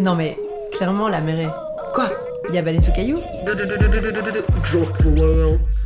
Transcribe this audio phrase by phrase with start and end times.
[0.00, 0.36] Non mais,
[0.72, 1.58] clairement, la mer.
[1.94, 2.10] Quoi?
[2.48, 3.18] Il y a baleine sous caillou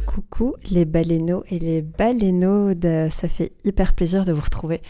[0.06, 4.82] Coucou les baleineaux et les baleineaudes, ça fait hyper plaisir de vous retrouver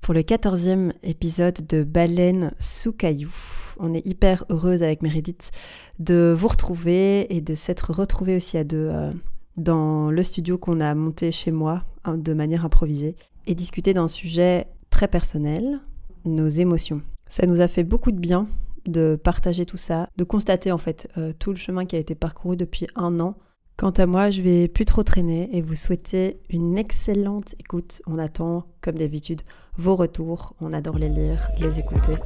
[0.00, 3.32] pour le 14e épisode de Baleine sous caillou.
[3.78, 5.50] On est hyper heureuse avec Meredith
[5.98, 9.10] de vous retrouver et de s'être retrouvés aussi à deux euh,
[9.56, 13.16] dans le studio qu'on a monté chez moi hein, de manière improvisée
[13.46, 15.80] et discuter d'un sujet très personnel,
[16.24, 17.02] nos émotions.
[17.30, 18.48] Ça nous a fait beaucoup de bien
[18.86, 22.14] de partager tout ça, de constater en fait euh, tout le chemin qui a été
[22.16, 23.36] parcouru depuis un an.
[23.76, 28.02] Quant à moi, je vais plus trop traîner et vous souhaiter une excellente écoute.
[28.06, 29.42] On attend, comme d'habitude,
[29.76, 30.54] vos retours.
[30.60, 32.18] On adore les lire, les écouter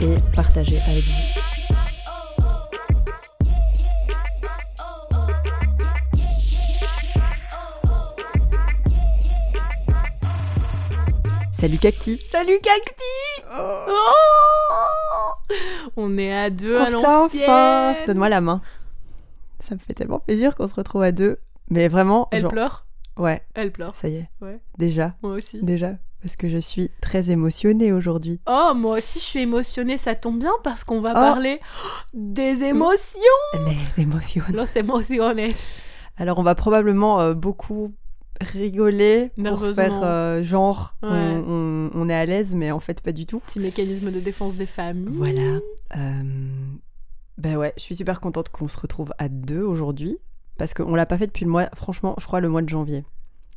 [0.00, 1.61] et partager avec vous.
[11.62, 12.16] Salut Cacti.
[12.18, 13.04] Salut Cacti.
[13.56, 13.92] Oh.
[15.96, 17.96] On est à deux à Enfin, l'ancienne.
[18.08, 18.60] Donne-moi la main.
[19.60, 21.38] Ça me fait tellement plaisir qu'on se retrouve à deux.
[21.70, 22.86] Mais vraiment, Elle genre- pleure?
[23.16, 23.94] Ouais, Elle pleure.
[23.94, 25.62] ça y est, Ouais, déjà, moi aussi.
[25.62, 28.40] déjà, parce que je suis très émotionnée aujourd'hui.
[28.48, 31.14] Oh, moi aussi je suis émotionnée, ça tombe bien parce qu'on va Oh.
[31.14, 31.60] parler
[32.12, 33.20] des émotions.
[33.54, 34.42] Les émotions.
[34.52, 35.52] Los emociones.
[36.18, 37.94] Alors, on va probablement euh, beaucoup
[38.42, 41.08] rigoler pour faire euh, genre Ouais.
[41.10, 43.40] on, on- on est à l'aise, mais en fait pas du tout.
[43.40, 45.08] Petit mécanisme de défense des familles.
[45.16, 45.58] Voilà.
[45.96, 46.22] Euh,
[47.38, 50.18] ben ouais, je suis super contente qu'on se retrouve à deux aujourd'hui.
[50.58, 53.04] Parce qu'on l'a pas fait depuis le mois, franchement, je crois le mois de janvier.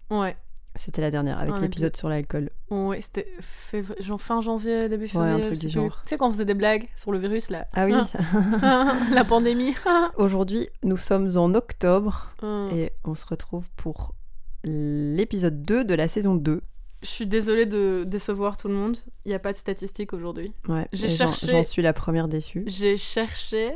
[0.09, 0.35] Ouais,
[0.75, 2.49] C'était la dernière, avec Un l'épisode sur l'alcool.
[2.69, 3.27] ouais c'était
[4.17, 5.33] fin janvier, début février.
[5.33, 5.69] un je truc plus.
[5.71, 7.93] Tu sais quand on faisait des blagues sur le virus là Ah oui,
[9.13, 9.73] La pandémie
[10.17, 12.69] aujourd'hui, nous sommes en octobre Hum.
[12.73, 14.13] et on se retrouve pour
[14.65, 16.61] l'épisode 2 de la saison 2.
[17.01, 18.97] Je suis désolée de décevoir tout le monde.
[19.25, 20.53] Il n'y a pas de statistiques aujourd'hui.
[20.67, 22.63] Ouais, J'ai cherché- J'en suis la première déçue.
[22.67, 23.73] J'ai cherché,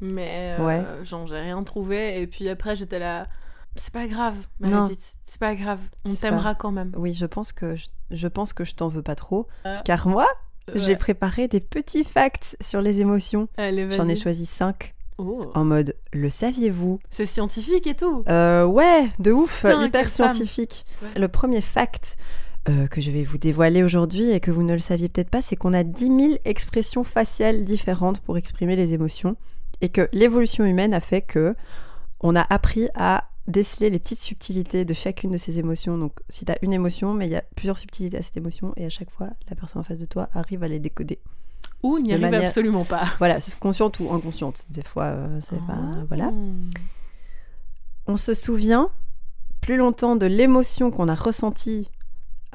[0.00, 1.04] mais euh, Ouais.
[1.04, 2.20] genre j'ai rien trouvé.
[2.22, 3.26] Et puis après j'étais là,
[3.74, 4.36] c'est pas grave.
[4.60, 6.92] Meredith, c'est pas grave, on t'aimera quand même.
[6.96, 10.08] Oui, je pense que je, je pense que je t'en veux pas trop, Euh, car
[10.08, 10.26] moi,
[10.74, 13.48] j'ai préparé des petits facts sur les émotions.
[13.58, 15.50] J'en ai choisi 5 Oh.
[15.54, 18.22] en mode le saviez-vous C'est scientifique et tout.
[18.28, 20.84] Euh, ouais, de ouf, Putain, hyper scientifique.
[21.02, 21.20] Ouais.
[21.20, 22.16] Le premier fact
[22.68, 25.40] euh, que je vais vous dévoiler aujourd'hui et que vous ne le saviez peut-être pas,
[25.40, 29.36] c'est qu'on a 10 000 expressions faciales différentes pour exprimer les émotions
[29.80, 31.54] et que l'évolution humaine a fait que
[32.20, 35.96] on a appris à déceler les petites subtilités de chacune de ces émotions.
[35.96, 38.72] Donc, si tu as une émotion, mais il y a plusieurs subtilités à cette émotion
[38.76, 41.20] et à chaque fois, la personne en face de toi arrive à les décoder.
[41.82, 43.04] Ou n'y arrive manière- absolument pas.
[43.18, 44.64] Voilà, consciente ou inconsciente.
[44.70, 45.78] Des fois, euh, c'est pas.
[46.08, 46.30] Voilà.
[46.30, 46.70] Hmm.
[48.06, 48.90] on se souvient
[49.60, 51.90] plus longtemps de l'émotion qu'on a ressentie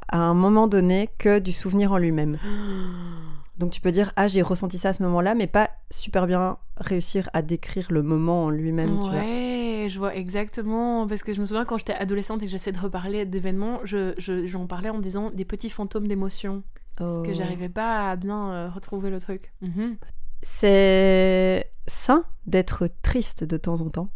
[0.08, 2.38] à un moment donné que du souvenir en lui-même.
[3.58, 6.58] Donc tu peux dire ah j'ai ressenti ça à ce moment-là, mais pas super bien
[6.78, 9.00] réussir à décrire le moment en lui-même.
[9.04, 9.20] tu vois.
[9.20, 11.06] Ouais, je vois exactement.
[11.06, 14.14] Parce que je me souviens quand j'étais adolescente et que j'essayais de reparler d'événements, je,
[14.18, 16.64] je- j'en parlais en disant des petits fantômes d'émotions.
[16.96, 17.24] Parce Oh.
[17.24, 19.52] que j'arrivais pas à bien euh, retrouver le truc.
[19.62, 19.98] Mhm.
[20.44, 24.10] C'est sain d'être triste de temps en temps.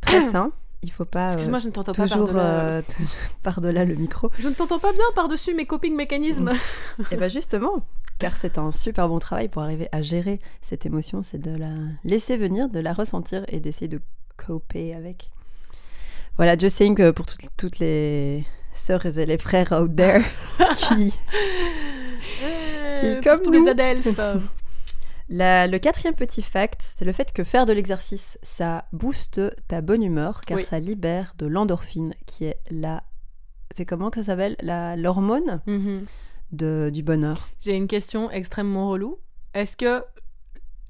[0.00, 0.52] Très sain.
[0.82, 2.42] Il faut pas euh, Excuse-moi, je ne t'entends pas toujours par-delà.
[2.44, 3.10] euh, toujours
[3.42, 4.30] par-delà le micro.
[4.38, 6.52] Je ne t'entends pas bien par-dessus mes coping mécanismes.
[7.10, 7.84] Et bien justement,
[8.18, 11.70] car c'est un super bon travail pour arriver à gérer cette émotion, c'est de la
[12.04, 14.00] laisser venir, de la ressentir et d'essayer de
[14.36, 15.30] coper avec.
[16.36, 17.24] Voilà, just saying que pour
[17.56, 18.44] toutes les
[18.76, 20.22] sœurs et les frères out there
[20.76, 21.12] qui...
[22.42, 23.64] Euh, comme pour nous.
[23.64, 24.20] les adelphes.
[25.28, 29.80] La- le quatrième petit fact, c'est le fait que faire de l'exercice, ça booste ta
[29.80, 30.64] bonne humeur, car Oui.
[30.64, 33.02] ça libère de l'endorphine, qui est la...
[33.74, 34.56] C'est comment que ça s'appelle?
[34.62, 35.60] La, L'hormone
[36.52, 37.48] de, du bonheur.
[37.60, 39.18] J'ai une question extrêmement relou.
[39.52, 40.04] Est-ce que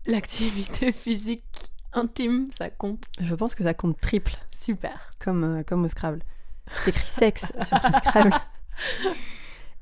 [0.06, 1.44] l'activité physique
[1.94, 3.04] intime, ça compte?
[3.20, 4.34] Je pense que ça compte triple.
[4.54, 5.10] Super.
[5.18, 6.22] comme, euh, comme au Scrabble.
[6.84, 8.34] T'écris sexe sur le Scrabble.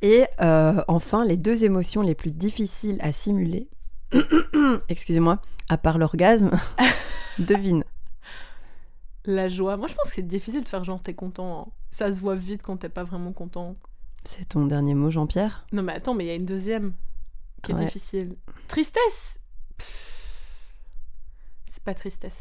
[0.02, 3.68] Et euh, enfin, les deux émotions les plus difficiles à simuler,
[4.88, 6.50] excusez-moi, à part l'orgasme,
[7.38, 7.84] devine.
[9.24, 9.76] La joie.
[9.78, 11.60] Moi, je pense que c'est difficile de faire genre t'es content.
[11.68, 11.72] hein.
[11.90, 13.76] Ça se voit vite quand t'es pas vraiment content.
[14.24, 15.64] C'est ton dernier mot, Jean-Pierre?
[15.72, 16.92] Non, mais attends, mais il y a une deuxième
[17.62, 17.84] qui est Ouais.
[17.86, 18.36] difficile.
[18.68, 19.38] Tristesse
[21.66, 22.40] C'est pas tristesse.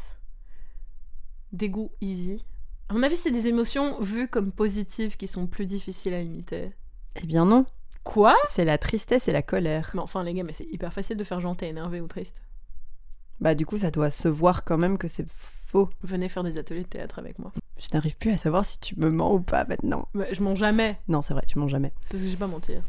[1.52, 2.44] Dégoût, easy.
[2.88, 6.72] À mon avis, c'est des émotions vues comme positives qui sont plus difficiles à imiter.
[7.22, 7.66] Eh bien non,
[8.04, 8.36] Quoi?
[8.50, 9.90] C'est la tristesse et la colère.
[9.94, 12.42] Mais enfin, les gars, mais c'est hyper facile de faire genre t'es énervé ou triste.
[13.40, 15.26] Bah du coup, ça doit se voir quand même que c'est
[15.66, 15.88] faux.
[16.02, 17.52] Venez faire des ateliers de théâtre avec moi.
[17.78, 20.06] Je n'arrive plus à savoir si tu me mens ou pas maintenant.
[20.14, 21.92] Mais je mens jamais, Non, c'est vrai, tu mens jamais.
[22.10, 22.82] parce que j'ai pas mentir.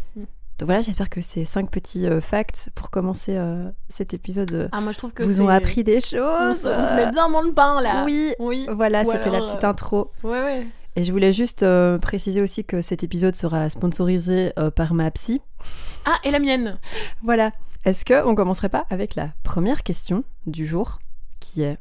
[0.57, 4.67] Donc voilà, j'espère que ces cinq petits euh, facts pour commencer euh, cet épisode euh,
[4.71, 6.65] Ah, moi je trouve que vous ont appris des On se, choses.
[6.65, 8.03] on se met bien dans le bain là.
[8.05, 8.65] Oui, Oui.
[8.71, 10.11] voilà, c'était la petite intro.
[10.23, 10.65] Ouais, ouais.
[10.95, 15.41] Et je voulais juste euh, préciser aussi que cet épisode sera sponsorisé par ma psy.
[16.05, 16.77] Ah, et la mienne.
[17.21, 17.51] Voilà.
[17.83, 20.99] Est-ce que on commencerait pas avec la première question du jour,
[21.41, 21.77] qui est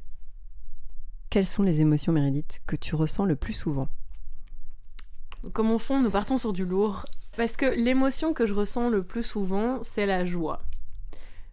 [1.31, 3.89] quelles sont les émotions, Meredith, que tu ressens le plus souvent?
[5.53, 7.05] Commençons, nous partons sur du lourd.
[7.37, 10.63] Parce que l'émotion que je ressens le plus souvent, c'est la joie.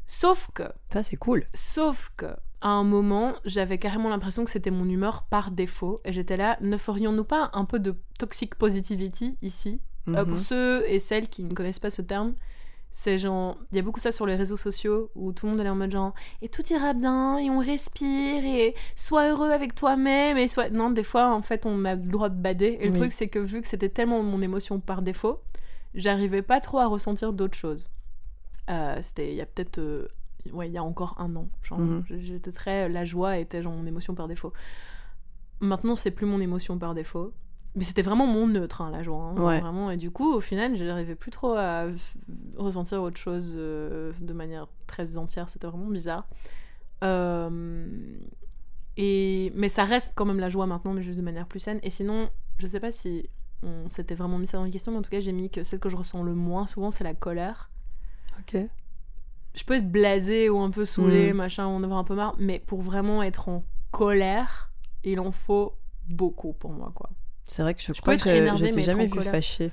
[0.05, 1.45] Sauf que, Ça, c'est cool.
[1.53, 2.25] sauf que,
[2.61, 6.01] à un moment, j'avais carrément l'impression que c'était mon humeur par défaut.
[6.05, 9.81] Et j'étais là, ne ferions-nous pas un peu de toxic positivity ici?
[10.09, 10.25] Euh, Mhm.
[10.29, 12.33] Pour ceux et celles qui ne connaissent pas ce terme,
[12.91, 15.61] c'est genre, il y a beaucoup ça sur les réseaux sociaux où tout le monde
[15.65, 19.75] est en mode genre, et tout ira bien, et on respire, et sois heureux avec
[19.75, 20.69] toi-même, et sois.
[20.69, 22.77] Non, des fois, en fait, on a le droit de bader.
[22.81, 22.97] Et le Oui.
[22.99, 25.39] truc, c'est que vu que c'était tellement mon émotion par défaut,
[25.95, 27.89] j'arrivais pas trop à ressentir d'autres choses.
[28.69, 29.79] Euh, c'était il y a peut-être.
[29.79, 30.07] euh,
[30.51, 31.49] ouais, il y a encore un an.
[31.71, 32.03] Mhm.
[32.07, 32.87] j'étais très.
[32.89, 34.53] La joie était genre mon émotion par défaut.
[35.59, 37.33] Maintenant, c'est plus mon émotion par défaut.
[37.75, 39.23] Mais c'était vraiment mon neutre, hein, la joie.
[39.23, 39.59] hein, Ouais.
[39.61, 39.91] Vraiment.
[39.91, 41.85] Et du coup, au final, je n'arrivais plus trop à
[42.57, 45.47] ressentir autre chose euh, de manière très entière.
[45.47, 46.27] C'était vraiment bizarre.
[47.03, 48.19] Euh,
[48.97, 49.51] et...
[49.55, 51.79] Mais ça reste quand même la joie maintenant, mais juste de manière plus saine.
[51.83, 53.29] Et sinon, je sais pas si
[53.63, 55.63] on s'était vraiment mis ça dans les questions, mais en tout cas, j'ai mis que
[55.63, 57.69] celle que je ressens le moins souvent, c'est la colère.
[58.39, 58.57] Ok.
[59.53, 61.37] Je peux être blasée ou un peu saoulée, Mm.
[61.37, 64.71] machin, ou en avoir un peu marre, mais pour vraiment être en colère,
[65.03, 65.75] il en faut
[66.09, 67.09] beaucoup pour moi, quoi.
[67.47, 69.31] C'est vrai que je, Je crois peux que être être jamais en vu colère.
[69.31, 69.71] fâchée.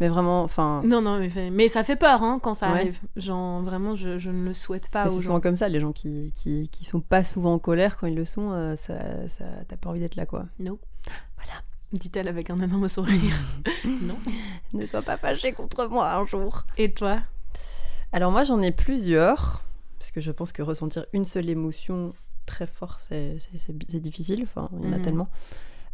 [0.00, 2.78] Mais vraiment, enfin, Non, non, mais, mais ça fait peur hein, quand ça Ouais.
[2.80, 3.00] arrive.
[3.16, 6.32] Genre, vraiment, je, je ne le souhaite pas c'est souvent comme ça, les gens qui,
[6.34, 9.76] qui, qui sont pas souvent en colère, quand ils le sont, euh, ça, ça, t'as
[9.76, 10.46] pas envie d'être là, quoi.
[10.58, 10.80] No.
[11.36, 11.60] Voilà.
[11.92, 13.34] Dit-elle avec un énorme sourire.
[13.84, 14.16] non.
[14.72, 16.64] Ne sois pas fâché contre moi un jour.
[16.78, 17.18] Et toi?
[18.12, 19.62] Alors moi j'en ai plusieurs,
[19.98, 22.12] parce que je pense que ressentir une seule émotion
[22.46, 23.38] très fort, c'est,
[24.00, 25.02] difficile, enfin il y en a Mhm.
[25.02, 25.28] tellement.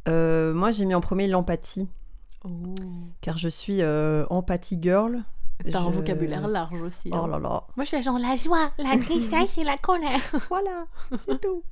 [0.09, 1.89] Euh, moi j'ai mis en premier l'empathie,
[2.45, 2.49] Oh.
[3.21, 5.23] car je suis euh, empathie girl.
[5.73, 7.11] T'as un vocabulaire large aussi.
[7.13, 7.21] hein.
[7.25, 10.21] Oh là là, Moi, je suis genre la joie, la tristesse et la colère.
[10.49, 10.87] voilà,
[11.27, 11.65] c'est tout.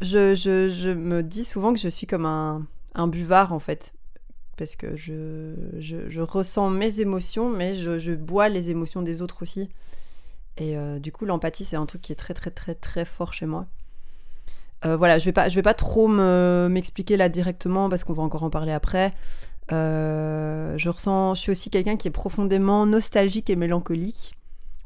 [0.00, 3.94] Je, je, je me dis souvent que je suis comme un, un buvard en fait,
[4.56, 9.68] parce que je, je, ressens mes émotions, mais je, bois les émotions des autres aussi.
[10.58, 13.32] Et euh, du coup, l'empathie, c'est un truc qui est très très très très fort
[13.32, 13.66] chez moi.
[14.84, 18.12] Euh, voilà, je vais pas, je vais pas trop me- m'expliquer là directement parce qu'on
[18.12, 19.14] va encore en parler après.
[19.70, 24.34] Euh, je ressens, je suis aussi quelqu'un qui est profondément nostalgique et mélancolique.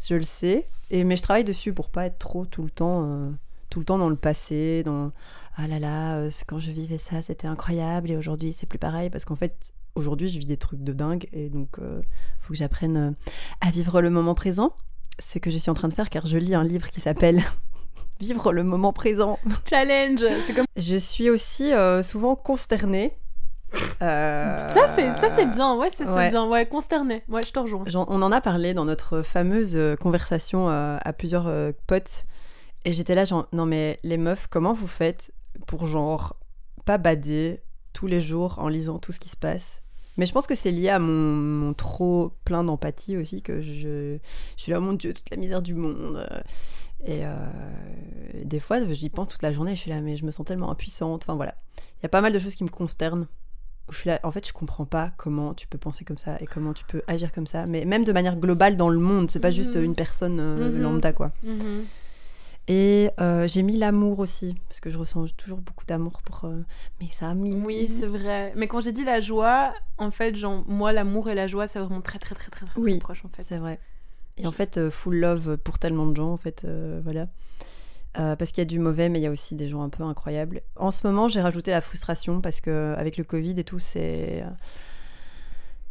[0.06, 3.32] Je le sais, et mais je travaille dessus pour pas être trop tout le temps,
[3.70, 5.10] tout le temps dans le passé, dans
[5.56, 9.10] ah là là, euh, quand je vivais ça, c'était incroyable et aujourd'hui c'est plus pareil
[9.10, 12.00] parce qu'en fait aujourd'hui je vis des trucs de dingue et donc euh,
[12.40, 13.10] faut que j'apprenne euh,
[13.60, 14.72] à vivre le moment présent.
[15.18, 17.00] C'est ce que je suis en train de faire car je lis un livre qui
[17.00, 17.42] s'appelle
[18.20, 19.38] Vivre le moment présent.
[19.68, 20.24] Challenge.
[20.46, 23.12] C'est comme Je suis aussi euh, souvent consternée.
[24.00, 25.76] Euh, ça, c'est ça, c'est bien.
[25.76, 26.30] Ouais, c'est ouais.
[26.30, 26.48] bien.
[26.48, 27.24] Ouais, consterné.
[27.28, 27.84] Ouais, je te rejoins.
[27.94, 31.52] On en a parlé dans notre fameuse conversation à plusieurs
[31.86, 32.24] potes.
[32.86, 35.30] Et j'étais là, genre, non mais les meufs, comment vous faites
[35.66, 36.36] pour genre
[36.84, 37.60] pas bader
[37.92, 39.82] tous les jours en lisant tout ce qui se passe
[40.18, 44.18] Mais je pense que c'est lié à mon, mon trop plein d'empathie aussi, que je,
[44.56, 46.16] je suis là, oh mon Dieu, toute la misère du monde.
[46.16, 46.40] euh,
[47.04, 47.36] Et euh,
[48.44, 50.70] des fois, j'y pense toute la journée, je suis là, mais je me sens tellement
[50.70, 51.24] impuissante.
[51.24, 51.54] Enfin voilà,
[51.98, 53.26] il y a pas mal de choses qui me consternent.
[53.90, 56.46] Je suis là, en fait, je comprends pas comment tu peux penser comme ça et
[56.46, 59.38] comment tu peux agir comme ça, mais même de manière globale dans le monde, c'est
[59.40, 59.84] pas juste Mhm.
[59.84, 60.82] une personne euh, Mhm.
[60.82, 61.30] lambda quoi.
[61.44, 61.84] Mhm.
[62.68, 66.64] Et euh, j'ai mis l'amour aussi, parce que je ressens toujours beaucoup d'amour pour euh,
[67.00, 67.54] mes amis.
[67.64, 68.52] Oui, c'est vrai.
[68.56, 71.78] Mais quand j'ai dit la joie, en fait, genre, moi, l'amour et la joie, c'est
[71.78, 73.44] vraiment très, très, très, très, très, Oui, proche, en fait.
[73.48, 73.78] c'est vrai.
[74.36, 77.28] Et en fait, euh, full love pour tellement de gens, en fait, euh, voilà.
[78.14, 80.02] Parce qu'il y a du mauvais, mais il y a aussi des gens un peu
[80.02, 80.62] incroyables.
[80.76, 84.42] En ce moment, j'ai rajouté la frustration parce que avec le Covid et tout, c'est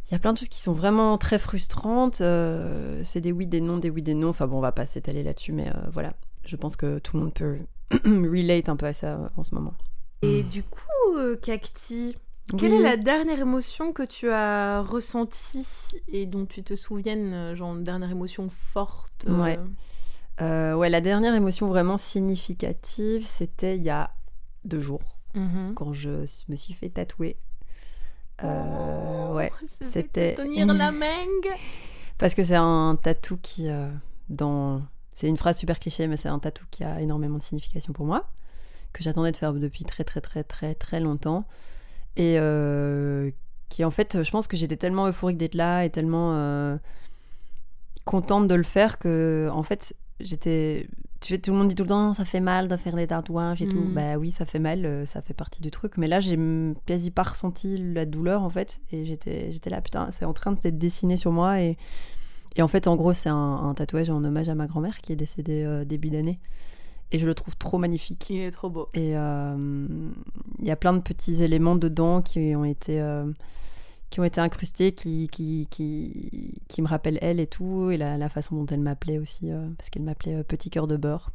[0.08, 2.20] il y a plein de choses qui sont vraiment très frustrantes.
[2.20, 4.30] euh, c'est des oui, des non, des oui, des non.
[4.30, 6.14] Enfin bon, on va pas s'étaler là-dessus, mais euh, voilà.
[6.46, 7.58] Je pense que tout le monde peut
[8.04, 9.74] relate un peu à ça euh, en ce moment.
[10.22, 10.80] Et du coup,
[11.16, 12.16] euh, Cacti,
[12.56, 12.78] quelle Oui.
[12.78, 15.66] est la dernière émotion que tu as ressentie
[16.08, 19.58] et dont tu te souviennes, euh, genre, une dernière émotion forte euh, Ouais.
[20.40, 24.10] Euh, ouais, la dernière émotion vraiment significative, c'était il y a
[24.64, 25.72] deux jours, mhm.
[25.74, 27.36] quand je me suis fait tatouer.
[28.42, 29.50] Oh, ouais,
[29.80, 31.48] c'était- te tenir la mangue.
[32.18, 33.68] parce que c'est un tatou qui,
[34.28, 34.82] dans...
[35.16, 38.06] C'est une phrase super cliché, mais c'est un tatou qui a énormément de signification pour
[38.06, 38.30] moi,
[38.92, 41.44] que j'attendais de faire depuis très très très très très longtemps.
[42.16, 43.32] Et euh,
[43.68, 46.34] qui en fait, je pense que j'étais tellement euphorique d'être là et tellement...
[46.34, 46.76] euh,
[48.06, 50.88] contente de le faire que, en fait, j'étais.
[51.20, 53.06] Tu sais, tout le monde dit tout le temps, ça fait mal de faire des
[53.08, 53.80] tatouages et tout.
[53.80, 53.94] Mm.
[53.94, 55.96] Bah oui, ça fait mal, euh, ça fait partie du truc.
[55.96, 56.38] Mais là, j'ai
[56.86, 58.80] quasi pas ressenti la douleur, en fait.
[58.92, 61.60] Et j'étais j'étais là, putain, c'est en train de s'être dessiné sur moi.
[61.60, 61.76] Et,
[62.56, 65.12] et en fait, en gros, c'est un, un tatouage en hommage à ma grand-mère qui
[65.12, 66.40] est décédée euh, début d'année.
[67.12, 68.30] Et je le trouve trop magnifique.
[68.30, 68.88] Il est trop beau.
[68.94, 69.86] Et euh,
[70.58, 73.30] il y a plein de petits éléments dedans qui ont été, euh,
[74.10, 78.16] qui ont été incrustés, qui, qui, qui, qui me rappellent elle et tout, et la,
[78.18, 81.30] la façon dont elle m'appelait aussi, parce qu'elle m'appelait Petit cœur de beurre.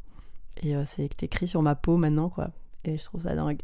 [0.62, 2.50] Et c'est écrit sur ma peau maintenant, quoi.
[2.84, 3.62] Et je trouve ça dingue.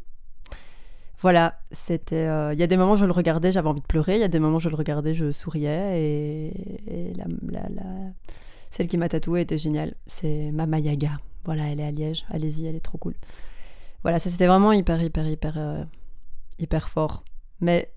[1.20, 2.28] Voilà, c'était.
[2.28, 4.16] euh, Il y a des moments je le regardais, j'avais envie de pleurer.
[4.16, 6.00] Il y a des moments je le regardais, je souriais.
[6.02, 8.12] Et, et la, la- la-
[8.70, 9.96] celle qui m'a tatouée était géniale.
[10.06, 11.20] C'est Mama Yaga.
[11.46, 12.26] Voilà, elle est à Liège.
[12.30, 13.16] Allez-y, elle est trop cool.
[14.04, 15.84] Voilà, ça c'était vraiment hyper, hyper, hyper, euh,
[16.60, 17.24] hyper fort.
[17.62, 17.92] Mais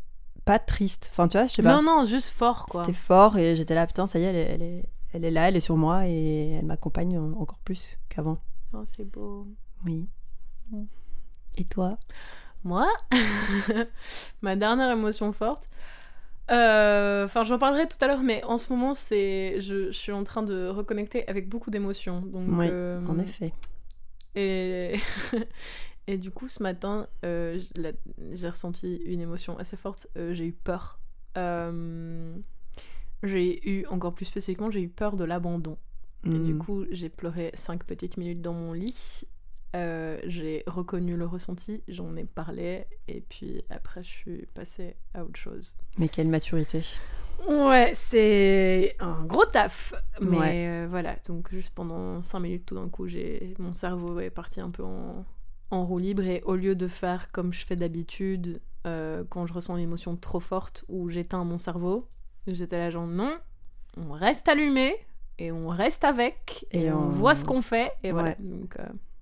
[0.46, 1.08] pas triste.
[1.12, 1.74] Enfin, tu vois, je sais pas.
[1.74, 2.84] Non, non, juste fort, quoi.
[2.84, 5.30] C'était fort et j'étais là, putain, ça y est, elle est, elle est, elle est
[5.30, 8.38] là, elle est sur moi et elle m'accompagne en- encore plus qu'avant.
[8.72, 9.46] Oh, c'est beau.
[9.84, 10.08] Oui.
[10.70, 10.84] Mm.
[11.58, 11.98] Et toi?
[12.64, 12.88] Moi,
[14.42, 15.68] ma dernière émotion forte.
[16.50, 20.12] euh, Enfin, j'en parlerai tout à l'heure, mais en ce moment, c'est, je, je suis
[20.12, 22.20] en train de reconnecter avec beaucoup d'émotions.
[22.22, 23.52] Donc, Oui, euh, En effet.
[24.34, 24.94] Et,
[26.06, 27.60] et du coup, ce matin, euh,
[28.32, 30.06] j'ai ressenti une émotion assez forte.
[30.16, 30.98] J'ai eu peur.
[33.22, 35.76] J'ai eu, encore plus spécifiquement, j'ai eu peur de l'abandon.
[36.26, 36.58] Et du Mm.
[36.58, 39.22] coup, j'ai pleuré cinq petites minutes dans mon lit.
[39.76, 45.24] Euh, j'ai reconnu le ressenti, j'en ai parlé, et puis après, je suis passée à
[45.24, 45.76] autre chose.
[45.98, 46.82] Mais quelle maturité.
[47.48, 49.94] Ouais, c'est un gros taf.
[50.20, 50.66] Mais Ouais.
[50.68, 54.60] euh, voilà, donc juste pendant 5 minutes, tout d'un coup, j'ai mon cerveau est parti
[54.60, 55.24] un peu en,
[55.70, 56.22] en roue libre.
[56.24, 60.16] Et au lieu de faire comme je fais d'habitude, euh, quand je ressens une émotion
[60.16, 62.08] trop forte où j'éteins mon cerveau,
[62.46, 63.38] j'étais là genre non,
[63.96, 64.94] on reste allumé
[65.38, 67.04] et on reste avec et, Et on...
[67.04, 67.92] on- voit ce qu'on fait.
[68.02, 68.76] Et voilà, donc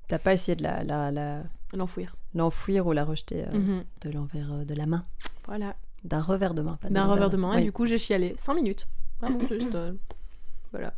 [0.09, 1.43] T'as pas essayé de la, la, la-
[1.75, 2.17] l'enfouir.
[2.35, 3.85] l'enfouir ou la rejeter euh, Mhm.
[4.03, 5.05] de l'envers euh, de la main?
[5.47, 7.55] Voilà, D'un revers de main, pas d'un revers de main.
[7.59, 8.87] Et du coup, j'ai chialé 5 minutes.
[9.21, 9.75] Vraiment, juste.
[9.75, 9.93] euh,
[10.73, 10.95] voilà.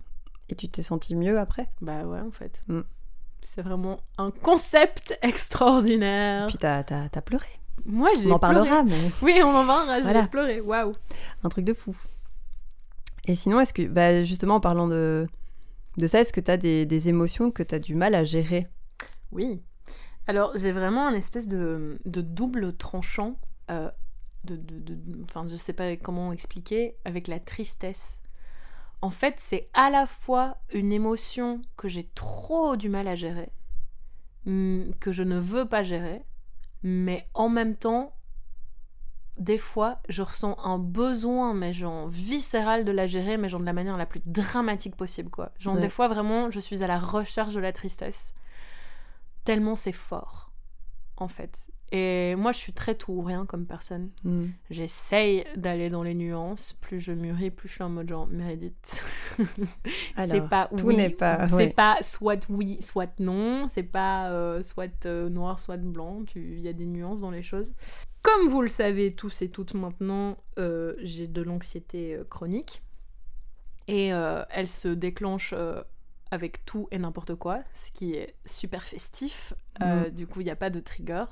[0.48, 1.68] Et tu t'es senti mieux après?
[1.80, 2.62] Bah ouais, en fait.
[2.68, 2.80] Mm.
[3.42, 6.46] C'est vraiment un concept extraordinaire.
[6.48, 7.46] Puis t'as, t'as, t'as pleuré.
[7.86, 8.54] Moi, j'ai On en pleuré.
[8.68, 9.96] parlera, mais Oui, on en parlera.
[9.96, 10.26] J'ai Voilà.
[10.26, 10.60] pleuré.
[10.60, 10.92] Waouh.
[11.42, 11.96] un truc de fou.
[13.26, 15.26] Et sinon, est-ce que, bah, justement, en parlant de,
[15.96, 18.66] de ça, est-ce que t'as des, des émotions que t'as du mal à gérer?
[19.32, 19.62] Oui.
[20.26, 23.38] Alors, j'ai vraiment un espèce de, de double tranchant.
[23.70, 23.90] euh,
[24.44, 28.18] de, de, enfin, je sais pas comment expliquer, avec la tristesse.
[29.02, 33.50] En fait, c'est à la fois une émotion que j'ai trop du mal à gérer,
[34.46, 36.24] hum, que je ne veux pas gérer,
[36.82, 38.14] mais en même temps,
[39.38, 43.66] des fois, je ressens un besoin, mais genre viscéral de la gérer, mais genre de
[43.66, 45.50] la manière la plus dramatique possible, quoi.
[45.58, 45.80] Genre, Ouais.
[45.82, 48.32] des fois, vraiment, je suis à la recherche de la tristesse,
[49.44, 50.52] tellement c'est fort,
[51.16, 51.66] en fait.
[51.92, 54.10] Et moi, je suis très tout ou rien comme personne.
[54.22, 54.44] Mm.
[54.70, 56.74] J'essaye d'aller dans les nuances.
[56.74, 59.04] Plus je mûris, plus je suis en mode genre, Meredith.
[60.16, 61.68] c'est pas tout oui, n'est pas- C'est ouais.
[61.70, 63.66] pas soit oui, soit non.
[63.66, 66.22] C'est pas euh, soit euh, noir, soit blanc.
[66.28, 67.74] Tu- Il y a des nuances dans les choses.
[68.22, 72.82] Comme vous le savez tous et toutes maintenant, euh, j'ai de l'anxiété chronique.
[73.88, 74.08] Et
[74.50, 75.52] elle se déclenche
[76.30, 79.54] avec tout et n'importe quoi, ce qui est super festif.
[79.82, 80.10] Euh.
[80.10, 81.24] Du coup, il n'y a pas de trigger.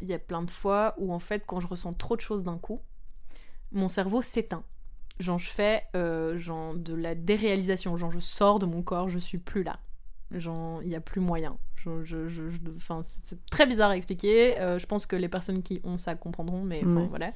[0.00, 2.42] Il y a plein de fois où, en fait, quand je ressens trop de choses
[2.42, 2.80] d'un coup,
[3.72, 4.64] mon cerveau s'éteint.
[5.18, 7.96] Genre, je fais euh, genre, de la déréalisation.
[7.96, 9.78] Genre, je sors de mon corps, je suis plus là.
[10.32, 11.56] Genre, il n'y a plus moyen.
[11.76, 12.50] Je- je- je-
[13.22, 14.60] c'est très bizarre à expliquer.
[14.60, 17.06] Euh, je pense que les personnes qui ont ça comprendront, mais Ouais.
[17.08, 17.32] voilà.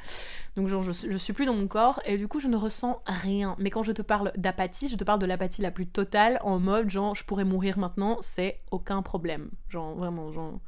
[0.56, 2.56] Donc, genre, je, suis- je suis plus dans mon corps et du coup, je ne
[2.56, 3.56] ressens rien.
[3.58, 6.58] Mais quand je te parle d'apathie, je te parle de l'apathie la plus totale en
[6.60, 9.50] mode, genre, je pourrais mourir maintenant, c'est aucun problème.
[9.70, 10.60] Genre, vraiment, genre.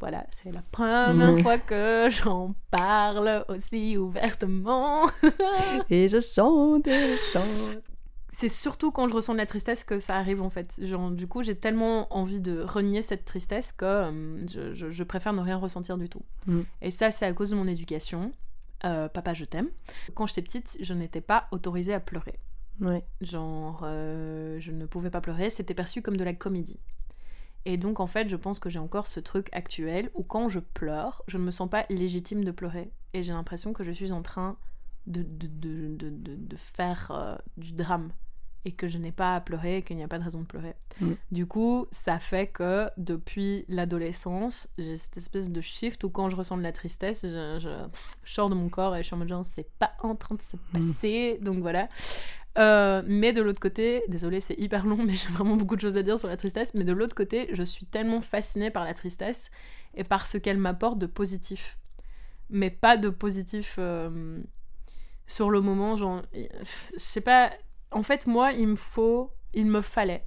[0.00, 5.06] Voilà, c'est la première fois que j'en parle aussi ouvertement.
[5.90, 7.82] Et je chante, et je chante.
[8.30, 10.78] C'est surtout quand je ressens de la tristesse que ça arrive en fait.
[10.84, 15.04] Genre, du coup, j'ai tellement envie de renier cette tristesse que euh, je, je- je
[15.04, 16.22] préfère ne rien ressentir du tout.
[16.46, 16.60] Mm.
[16.82, 18.32] Et ça, c'est à cause de mon éducation.
[18.84, 19.68] Euh, papa, je t'aime.
[20.14, 22.38] Quand j'étais petite, je n'étais pas autorisée à pleurer.
[22.80, 23.02] Ouais.
[23.22, 26.78] Genre, euh, je ne pouvais pas pleurer, c'était perçu comme de la comédie.
[27.64, 30.60] Et donc, en fait, je pense que j'ai encore ce truc actuel où quand je
[30.60, 32.92] pleure, je ne me sens pas légitime de pleurer.
[33.14, 34.56] Et j'ai l'impression que je suis en train
[35.08, 35.48] de, de,
[35.96, 38.10] de, de, faire euh, du drame.
[38.64, 40.46] Et que je n'ai pas à pleurer, et qu'il n'y a pas de raison de
[40.46, 40.74] pleurer.
[41.00, 41.12] Mm.
[41.30, 46.36] Du coup, ça fait que depuis l'adolescence, j'ai cette espèce de shift où quand je
[46.36, 47.70] ressens de la tristesse, je, je,
[48.24, 50.34] je sors de mon corps et je suis en mode genre, c'est pas en train
[50.34, 51.38] de se passer.
[51.40, 51.88] Donc voilà.
[52.58, 55.96] Euh, mais de l'autre côté, désolé, c'est hyper long, mais j'ai vraiment beaucoup de choses
[55.96, 56.74] à dire sur la tristesse.
[56.74, 59.50] Mais de l'autre côté, je suis tellement fascinée par la tristesse
[59.94, 61.78] et par ce qu'elle m'apporte de positif.
[62.50, 64.40] Mais pas de positif euh,
[65.28, 66.40] sur le moment, genre, je
[66.96, 67.52] sais pas.
[67.92, 70.24] En fait, moi, il me faut, il me fallait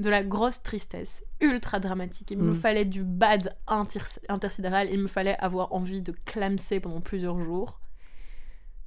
[0.00, 2.30] de la grosse tristesse, ultra dramatique.
[2.30, 2.54] Il me Mm.
[2.54, 4.88] fallait du bad inter- intersidéral.
[4.90, 7.80] Il me fallait avoir envie de clamser pendant plusieurs jours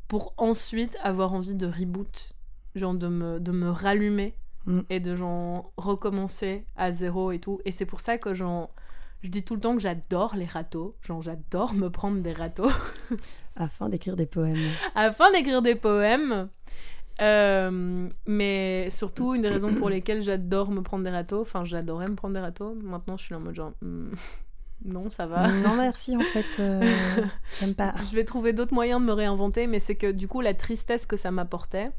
[0.08, 2.34] pour ensuite avoir envie de reboot,
[2.75, 4.79] genre de me, de me rallumer Mm.
[4.89, 7.60] et de genre recommencer à zéro et tout.
[7.65, 8.70] Et c'est pour ça que genre,
[9.22, 10.96] je dis tout le temps que j'adore les râteaux.
[11.01, 12.72] Genre, j'adore me prendre des râteaux
[13.55, 14.57] Afin d'écrire des poèmes.
[14.95, 16.50] afin d'écrire des poèmes.
[17.22, 22.07] Euh, mais surtout, une des raisons pour lesquelles j'adore me prendre des râteaux, enfin, j'adorais
[22.07, 22.75] me prendre des râteaux.
[22.81, 24.10] Maintenant, je suis en mode genre, hmm,
[24.86, 25.48] non, ça va.
[25.48, 26.45] non, merci, en fait.
[26.60, 26.81] euh,
[27.60, 27.93] J'aime pas.
[28.10, 31.05] Je vais trouver d'autres moyens de me réinventer, mais c'est que du coup, la tristesse
[31.05, 31.91] que ça m'apportait,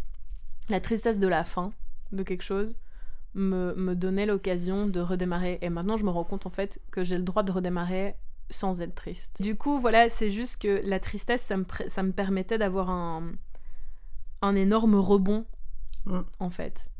[0.69, 1.73] la tristesse de la fin
[2.11, 2.75] de quelque chose,
[3.35, 5.59] me, me donnait l'occasion de redémarrer.
[5.63, 8.17] Et maintenant, je me rends compte en fait que j'ai le droit de redémarrer
[8.51, 9.41] sans être triste.
[9.43, 12.91] Du coup, voilà, c'est juste que la tristesse, ça me, pr- ça me permettait d'avoir
[12.91, 13.33] un,
[14.43, 15.47] un énorme rebond,
[16.07, 16.21] Mm.
[16.39, 16.91] en fait.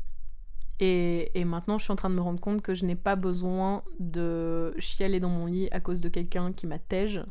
[0.79, 3.15] Et, et maintenant, je suis en train de me rendre compte que je n'ai pas
[3.15, 7.23] besoin de chialer dans mon lit à cause de quelqu'un qui m'attège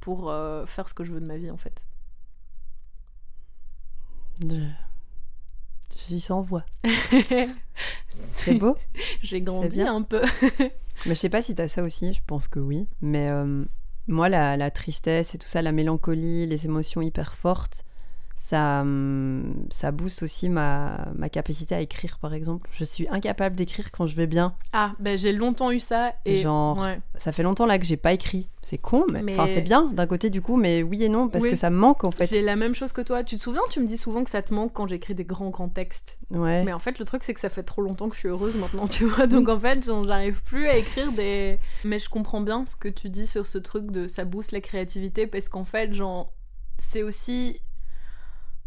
[0.00, 1.86] pour euh, faire ce que je veux de ma vie, en fait.
[4.42, 4.68] Je...
[5.96, 6.64] je suis sans voix.
[8.08, 8.76] C'est beau.
[9.22, 10.22] J'ai grandi un peu.
[11.04, 12.88] Mais je sais pas si t'as ça aussi, je pense que oui.
[13.00, 13.64] Mais euh,
[14.06, 17.84] moi, la, la tristesse et tout ça, la mélancolie, les émotions hyper fortes,
[18.48, 22.68] ça, hum, ça booste aussi ma, ma capacité à écrire, par exemple.
[22.72, 24.54] Je suis incapable d'écrire quand je vais bien.
[24.72, 26.14] Ah, ben j'ai longtemps eu ça.
[26.24, 27.00] Et Genre, ouais.
[27.18, 28.48] Ça fait longtemps là que j'ai pas écrit.
[28.62, 31.28] C'est con, mais, Mais- enfin c'est bien d'un côté du coup, mais oui et non
[31.28, 31.50] parce Oui.
[31.50, 32.26] que ça me manque en fait.
[32.26, 33.24] J'ai la même chose que toi.
[33.24, 35.50] Tu te souviens, tu me dis souvent que ça te manque quand j'écris des grands,
[35.50, 36.18] grands textes.
[36.30, 36.62] Ouais.
[36.64, 38.56] Mais en fait, le truc, c'est que ça fait trop longtemps que je suis heureuse
[38.56, 39.26] maintenant, tu vois.
[39.26, 41.58] Donc en fait, j'arrive plus à écrire des.
[41.84, 44.60] Mais je comprends bien ce que tu dis sur ce truc de ça booste la
[44.60, 46.32] créativité parce qu'en fait, genre,
[46.78, 47.60] c'est aussi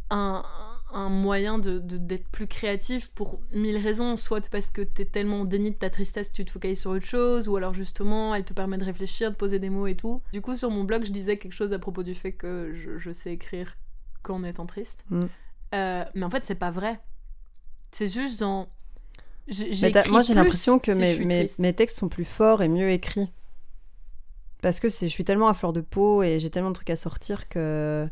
[0.09, 0.43] un,
[0.91, 4.17] un moyen de, de- d'être plus créatif pour mille raisons.
[4.17, 7.05] Soit parce que t'es tellement en déni de ta tristesse, tu te focalises sur autre
[7.05, 10.21] chose, ou alors justement, elle te permet de réfléchir, de poser des mots et tout.
[10.33, 12.97] Du coup, sur mon blog, je disais quelque chose à propos du fait que je,
[12.97, 13.77] je sais écrire
[14.23, 15.05] qu'en étant triste.
[15.09, 15.21] Mm.
[15.75, 16.99] Euh, mais en fait, c'est pas vrai.
[17.91, 18.43] C'est juste
[19.47, 22.89] j'écris moi j'ai l'impression que si mes, mes, mes textes sont plus forts et mieux
[22.89, 23.31] écrits.
[24.61, 26.95] Parce que je suis tellement à fleur de peau et j'ai tellement de trucs à
[26.95, 28.07] sortir que.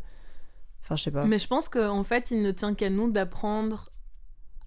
[0.88, 1.26] Enfin, je sais pas.
[1.26, 3.90] Mais je pense qu'en fait, il ne tient qu'à nous d'apprendre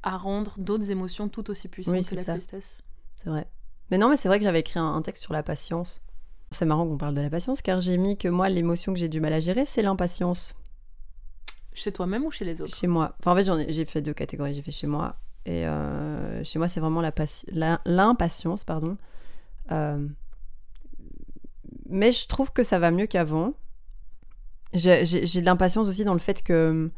[0.04, 2.34] à rendre d'autres émotions tout aussi puissantes Oui, que la ça.
[2.34, 2.84] tristesse.
[3.16, 3.48] C'est vrai.
[3.90, 6.04] Mais non, mais c'est vrai que j'avais écrit un, un texte sur la patience.
[6.52, 9.10] C'est marrant qu'on parle de la patience car j'ai mis que moi, l'émotion que j'ai
[9.10, 10.54] du mal à gérer, c'est l'impatience.
[11.74, 12.76] Chez toi-même ou chez les autres?
[12.76, 13.16] Chez moi.
[13.20, 14.54] Enfin, en fait, j'ai fait deux catégories.
[14.54, 15.16] J'ai fait chez moi.
[15.46, 17.02] Et euh, chez moi, c'est vraiment
[17.86, 18.98] l'impatience, pardon.
[19.72, 20.08] Euh,
[21.90, 23.54] mais je trouve que ça va mieux qu'avant.
[24.74, 26.90] J'ai de l'impatience aussi dans le fait que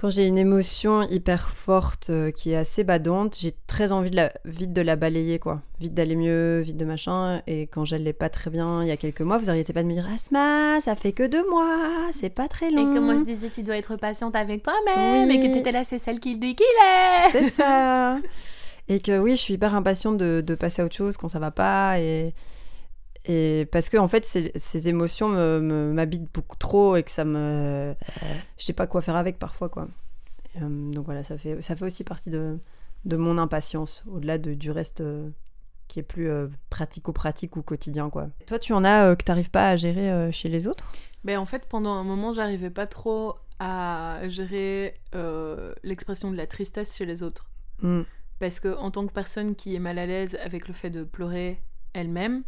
[0.00, 4.16] quand j'ai une émotion hyper forte euh, qui est assez badante, j'ai très envie de
[4.16, 5.60] la, vite de la balayer, quoi.
[5.78, 7.42] Vite d'aller mieux, vite de machin.
[7.46, 9.88] Et quand j'allais pas très bien il y a quelques mois, vous arrêtez pas de
[9.88, 13.14] me dire Asma, ça fait que deux mois, c'est pas très long.
[13.22, 15.36] disais, tu dois être patiente avec toi-même Oui.
[15.36, 17.30] et que t'étais là, c'est celle qui dit qu'il est.
[17.32, 18.16] C'est ça.
[18.88, 21.40] Et que oui, je suis hyper impatiente de, de passer à autre chose quand ça
[21.40, 22.00] va pas.
[22.00, 22.32] Et,
[23.26, 25.28] et parce que, en fait, ces, ces émotions
[25.92, 27.94] m'habitent beaucoup trop et que ça me.
[28.56, 29.88] Je sais pas quoi faire avec parfois, quoi.
[30.54, 32.58] Et, euh, donc voilà, ça fait, ça fait aussi partie de,
[33.04, 35.30] de mon impatience, au-delà de, du reste euh,
[35.88, 38.28] qui est plus euh, pratico-pratique ou quotidien, quoi.
[38.46, 40.92] Toi, tu en as que t'arrives pas à gérer chez les autres?
[41.24, 44.94] Ben, en fait, pendant un moment, j'arrivais pas trop à gérer
[45.82, 47.50] l'expression de la tristesse chez les autres.
[47.82, 48.02] Hmm.
[48.38, 51.04] Parce que en tant que personne qui est mal à l'aise avec le fait de
[51.04, 51.60] pleurer
[51.92, 52.42] elle-même,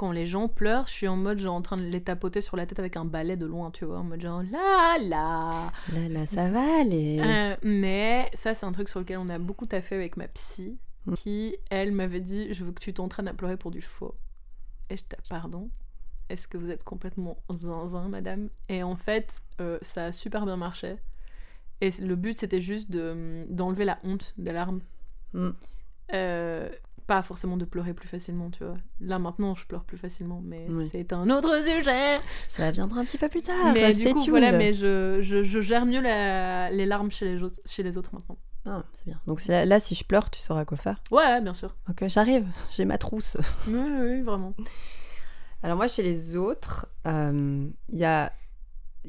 [0.00, 2.56] quand les gens pleurent, je suis en mode genre en train de les tapoter sur
[2.56, 5.70] la tête avec un balai de loin, tu vois, en mode genre là là.
[5.92, 7.20] Là, là, ça va aller.
[7.22, 10.78] Euh, mais ça, c'est un truc sur lequel on a beaucoup taffé avec ma psy,
[11.06, 11.14] Mm.
[11.14, 14.14] qui, elle, m'avait dit Je veux que tu t'entraînes à pleurer pour du faux.
[14.88, 15.68] Et je pardon
[16.30, 18.48] Est-ce que vous êtes complètement zinzin, madame?
[18.70, 20.96] Et en fait, euh, ça a super bien marché.
[21.82, 24.80] Et le but, c'était juste de- d'enlever la honte des larmes.
[25.34, 25.48] Mm.
[26.12, 26.68] Euh,
[27.10, 28.76] pas forcément de pleurer plus facilement, tu vois.
[29.00, 30.88] Là, maintenant, je pleure plus facilement, mais Oui.
[30.92, 32.14] c'est un autre sujet.
[32.48, 33.72] Ça viendra un petit peu plus tard.
[33.74, 37.42] mais du coup, voilà, mais je, je, je gère mieux la- les larmes chez les,
[37.42, 38.38] autres, chez les autres maintenant.
[38.64, 39.20] Ah, c'est bien.
[39.26, 41.02] Donc là, là, si je pleure, tu sauras quoi faire.
[41.10, 41.74] Ouais, bien sûr.
[41.88, 42.46] Ok, j'arrive.
[42.70, 43.36] J'ai ma trousse.
[43.66, 44.54] Oui, oui, vraiment.
[45.64, 48.32] Alors moi, chez les autres, euh, il y a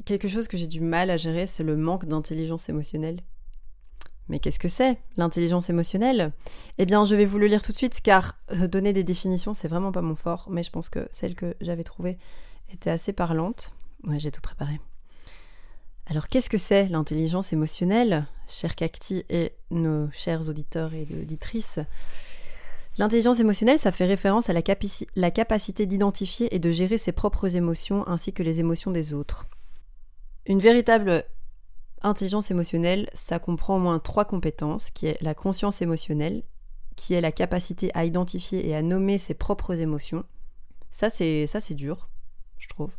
[0.04, 3.20] quelque chose que j'ai du mal à gérer, c'est le manque d'intelligence émotionnelle.
[4.28, 6.32] Mais qu'est-ce que c'est l'intelligence émotionnelle?
[6.78, 9.54] Eh bien, je vais vous le lire tout de suite car euh, donner des définitions,
[9.54, 12.18] c'est vraiment pas mon fort, mais je pense que celle que j'avais trouvée
[12.72, 13.72] était assez parlante.
[14.04, 14.80] Ouais, j'ai tout préparé.
[16.06, 21.78] Alors, qu'est-ce que c'est l'intelligence émotionnelle, cher Cacti et nos chers auditeurs et auditrices
[22.98, 24.60] L'intelligence émotionnelle, ça fait référence à la,
[25.16, 29.46] la capacité d'identifier et de gérer ses propres émotions ainsi que les émotions des autres.
[30.44, 31.24] Une véritable
[32.02, 36.42] intelligence émotionnelle, ça comprend au moins trois compétences, qui est la conscience émotionnelle,
[36.96, 40.24] qui est la capacité à identifier et à nommer ses propres émotions.
[40.90, 42.08] Ça, c'est ça, c'est dur,
[42.58, 42.92] je trouve.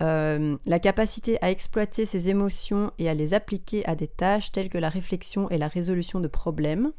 [0.00, 4.70] Euh, la capacité à exploiter ses émotions et à les appliquer à des tâches telles
[4.70, 6.92] que la réflexion et la résolution de problèmes.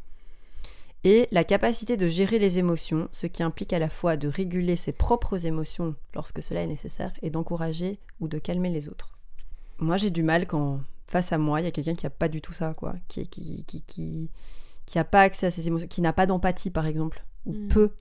[1.06, 4.78] Et la capacité de gérer les émotions, ce qui implique à la fois de réguler
[4.78, 9.18] ses propres émotions lorsque cela est nécessaire et d'encourager ou de calmer les autres.
[9.80, 10.80] Moi, j'ai du mal quand
[11.14, 13.26] face à moi, il y a quelqu'un qui n'a pas du tout ça, quoi, qui
[13.28, 14.30] qui qui qui
[14.86, 17.68] qui a pas accès à ses émotions, qui n'a pas d'empathie par exemple, ou Mm.
[17.70, 17.92] peu.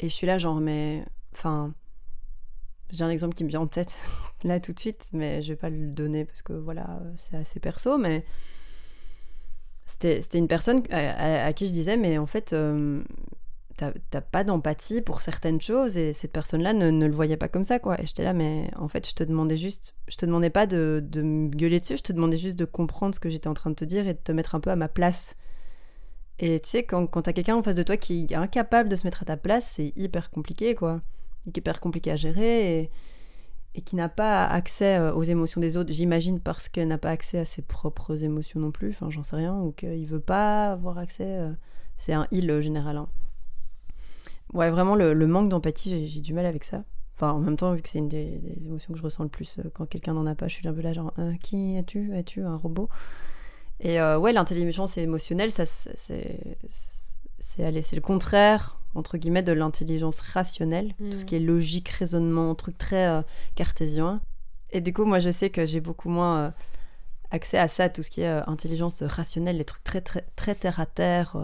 [0.00, 1.04] Et je suis là genre mais
[1.34, 1.74] enfin
[2.90, 3.98] j'ai un exemple qui me vient en tête
[4.44, 7.58] là tout de suite, mais je vais pas le donner parce que voilà, c'est assez
[7.60, 8.24] perso, mais
[9.86, 13.02] c'était c'était une personne à, à- à qui je disais mais en fait euh,
[14.10, 17.78] t'as pas d'empathie pour certaines choses et cette personne-là ne, le voyait pas comme ça
[17.78, 18.00] quoi.
[18.00, 21.02] Et j'étais là mais en fait je te demandais juste, je te demandais pas de,
[21.06, 23.70] de me gueuler dessus, je te demandais juste de comprendre ce que j'étais en train
[23.70, 25.36] de te dire et de te mettre un peu à ma place.
[26.40, 28.96] Et tu sais quand, quand t'as quelqu'un en face de toi qui est incapable de
[28.96, 31.00] se mettre à ta place, c'est hyper compliqué quoi,
[31.54, 32.90] hyper compliqué à gérer et,
[33.74, 37.10] et qui n'a pas accès euh, aux émotions des autres, j'imagine parce qu'elle n'a pas
[37.10, 40.72] accès à ses propres émotions non plus, enfin j'en sais rien, ou qu'il veut pas
[40.72, 41.52] avoir accès, euh,
[41.96, 42.96] c'est un il euh, général.
[42.96, 43.08] hein.
[44.54, 46.84] Ouais, vraiment, le, le manque d'empathie, j'ai- du mal avec ça.
[47.16, 49.28] Enfin, en même temps, vu que c'est une des, des émotions que je ressens le
[49.28, 51.76] plus euh, quand quelqu'un n'en a pas, je suis un peu là, genre, Euh, qui
[51.76, 52.14] es-tu?
[52.14, 52.88] Es-tu un robot?
[53.80, 56.56] Et euh, ouais, l'intelligence émotionnelle, ça, c'est- c'est
[57.40, 61.10] c'est allez, c'est le contraire, entre guillemets, de l'intelligence rationnelle, Mm.
[61.10, 63.22] tout ce qui est logique, raisonnement, truc très euh,
[63.54, 64.20] cartésien.
[64.70, 66.50] Et du coup, moi, je sais que j'ai beaucoup moins euh,
[67.30, 70.80] accès à ça, tout ce qui est intelligence rationnelle, les trucs très, très, très terre
[70.80, 71.36] à terre.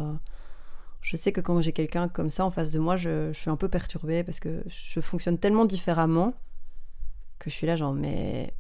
[1.04, 3.50] Je sais que quand j'ai quelqu'un comme ça en face de moi, je, je suis
[3.50, 6.32] un peu perturbée parce que je fonctionne tellement différemment
[7.38, 8.54] que je suis là, genre, mais.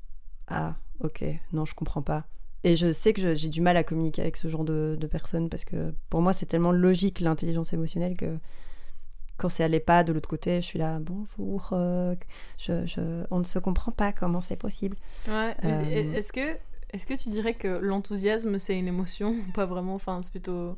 [0.48, 2.26] Ah, ok, non, je comprends pas.
[2.64, 5.48] Et je sais que j'ai du mal à communiquer avec ce genre de, de personnes
[5.48, 8.38] parce que pour moi, c'est tellement logique l'intelligence émotionnelle que
[9.38, 12.14] quand c'est allait pas de l'autre côté, je suis là, bonjour, euh,
[12.58, 14.96] je, je- on ne se comprend pas, comment c'est possible?
[15.28, 15.54] Ouais.
[15.64, 16.56] Euh, Est-ce que,
[16.92, 19.94] est que tu dirais que l'enthousiasme c'est une émotion Pas vraiment?
[19.94, 20.76] Enfin, c'est plutôt.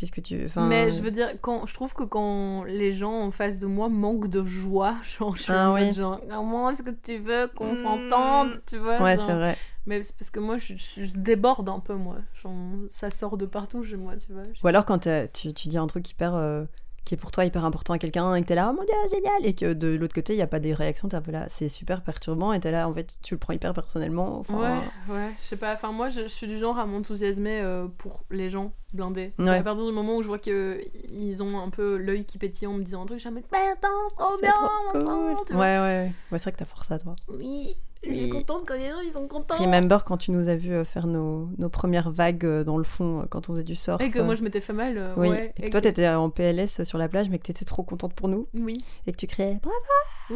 [0.00, 0.46] Qu'est-ce que tu.
[0.46, 3.66] enfin, Mais je veux dire, quand, je trouve que quand les gens en face de
[3.66, 5.92] moi manquent de joie, genre, je suis Ah oui.
[5.92, 7.74] genre, comment est-ce que tu veux qu'on Mm.
[7.74, 9.26] s'entende, tu vois Ouais, genre.
[9.26, 9.58] c'est vrai.
[9.84, 12.16] Mais c'est parce que moi, je, je- je déborde un peu, moi.
[12.42, 12.52] Genre,
[12.88, 14.42] ça sort de partout chez moi, tu vois.
[14.64, 16.34] Ou alors quand euh, tu, tu dis un truc hyper.
[16.34, 16.64] euh,
[17.10, 18.94] qui est pour toi hyper important à quelqu'un et que t'es là, oh mon dieu,
[19.12, 21.32] génial, et que de l'autre côté, il n'y a pas des réactions, t'es un peu
[21.32, 24.38] là, c'est super perturbant, et t'es là, en fait, tu le prends hyper personnellement.
[24.38, 25.74] Enfin, Ouais, ouais, je sais pas.
[25.74, 29.32] Enfin, moi, je, je suis du genre à m'enthousiasmer euh, pour les gens blindés.
[29.40, 29.48] Ouais.
[29.48, 32.68] À partir du moment où je vois que ils ont un peu l'œil qui pétille
[32.68, 33.42] en me disant un truc, je suis mais
[33.72, 34.52] attends, c'est trop bien,
[34.94, 35.56] trop cool.
[35.56, 36.12] Ouais, ouais, ouais.
[36.30, 37.16] Ouais, c'est vrai que t'as fort ça, toi.
[37.28, 38.30] Oui, je suis Oui.
[38.30, 39.56] contente quand les gens ils sont contents.
[39.56, 42.84] Remember quand tu nous as vu euh, faire nos, nos premières vagues euh, dans le
[42.84, 44.00] fond, euh, quand on faisait du surf.
[44.00, 44.96] Et que moi je m'étais fait mal.
[44.98, 47.64] euh, Oui, ouais, et que toi, t'étais en PLS sur la plage, mais que t'étais
[47.64, 49.76] trop contente pour nous, Oui, et que tu criais, bravo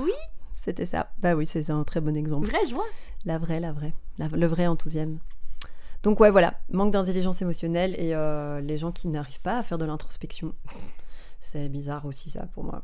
[0.07, 0.13] Oui.
[0.55, 1.11] C'était ça.
[1.21, 2.47] Bah oui, c'est un très bon exemple.
[2.49, 2.85] vraie joie.
[3.25, 3.93] La vraie, la vraie.
[4.19, 5.19] La- le vrai enthousiasme.
[6.03, 9.79] Donc ouais, voilà, manque d'intelligence émotionnelle et euh, les gens qui n'arrivent pas à faire
[9.79, 10.55] de l'introspection.
[11.41, 12.83] C'est bizarre aussi ça pour moi.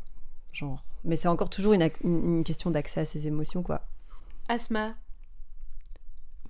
[0.52, 0.82] Genre.
[1.04, 3.82] Mais c'est encore toujours une- une question d'accès à ses émotions, quoi.
[4.54, 4.96] Asma,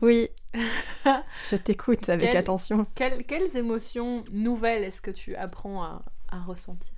[0.00, 0.28] Oui,
[1.50, 2.86] je t'écoute avec attention.
[2.94, 6.94] quelles, quelles émotions nouvelles est-ce que tu apprends à, à ressentir?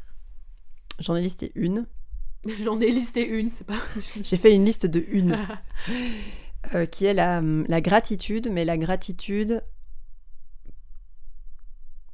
[1.00, 1.88] J'en ai listé une.
[2.62, 3.80] J'en ai listé une, c'est pas.
[4.22, 5.36] J'ai fait une liste de une.
[6.76, 9.64] euh, qui est la, la gratitude, mais la gratitude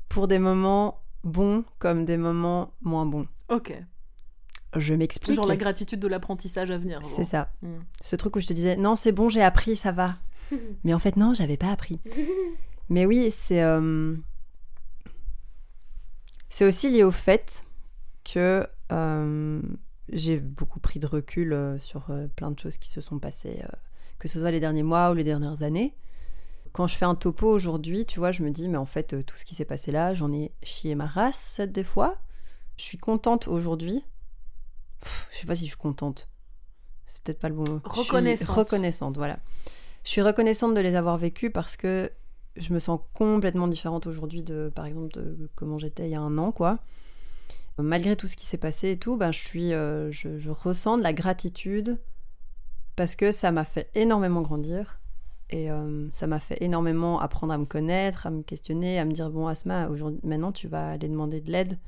[0.08, 3.28] pour des moments bons comme des moments moins bons.
[3.50, 3.74] ok.
[4.76, 5.36] Je m'explique.
[5.36, 7.00] Genre la gratitude de l'apprentissage à venir.
[7.04, 7.50] C'est ça.
[7.62, 7.76] Mm.
[8.00, 10.16] Ce truc où je te disais, non, c'est bon, j'ai appris, ça va.
[10.84, 12.00] Mais en fait, non, j'avais pas appris.
[12.88, 13.62] Mais oui, c'est.
[13.62, 14.14] euh,
[16.48, 17.64] C'est aussi lié au fait
[18.24, 19.62] que euh,
[20.10, 23.62] j'ai beaucoup pris de recul euh, sur plein de choses qui se sont passées,
[24.18, 25.94] que ce soit les derniers mois ou les dernières années.
[26.72, 29.36] Quand je fais un topo aujourd'hui, tu vois, je me dis, mais en fait, tout
[29.36, 32.18] ce qui s'est passé là, j'en ai chié ma race des fois.
[32.76, 34.04] Je suis contente aujourd'hui.
[35.00, 36.28] Pff, Je sais pas si je suis contente.
[37.06, 37.80] C'est peut-être pas le bon mot.
[37.84, 39.38] Reconnaissante, voilà.
[40.04, 42.10] Je suis reconnaissante de les avoir vécues parce que
[42.56, 46.20] je me sens complètement différente aujourd'hui de, par exemple, de comment j'étais il y a
[46.20, 46.78] un an, quoi.
[47.78, 50.98] Malgré tout ce qui s'est passé et tout, ben, je, suis, euh, je, je ressens
[50.98, 51.98] de la gratitude
[52.96, 54.98] parce que ça m'a fait énormément grandir
[55.50, 59.12] et euh, ça m'a fait énormément apprendre à me connaître, à me questionner, à me
[59.12, 61.78] dire bon Asma, aujourd'hui, maintenant tu vas aller demander de l'aide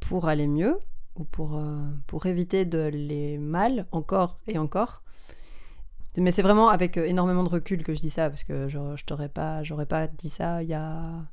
[0.00, 0.76] pour aller mieux
[1.16, 5.02] ou pour, euh, pour éviter de les mal encore et encore.
[6.16, 8.78] Mais c'est vraiment avec euh, énormément de recul que je dis ça parce que je,
[8.96, 11.24] je t'aurais pas, pas dit ça il y a,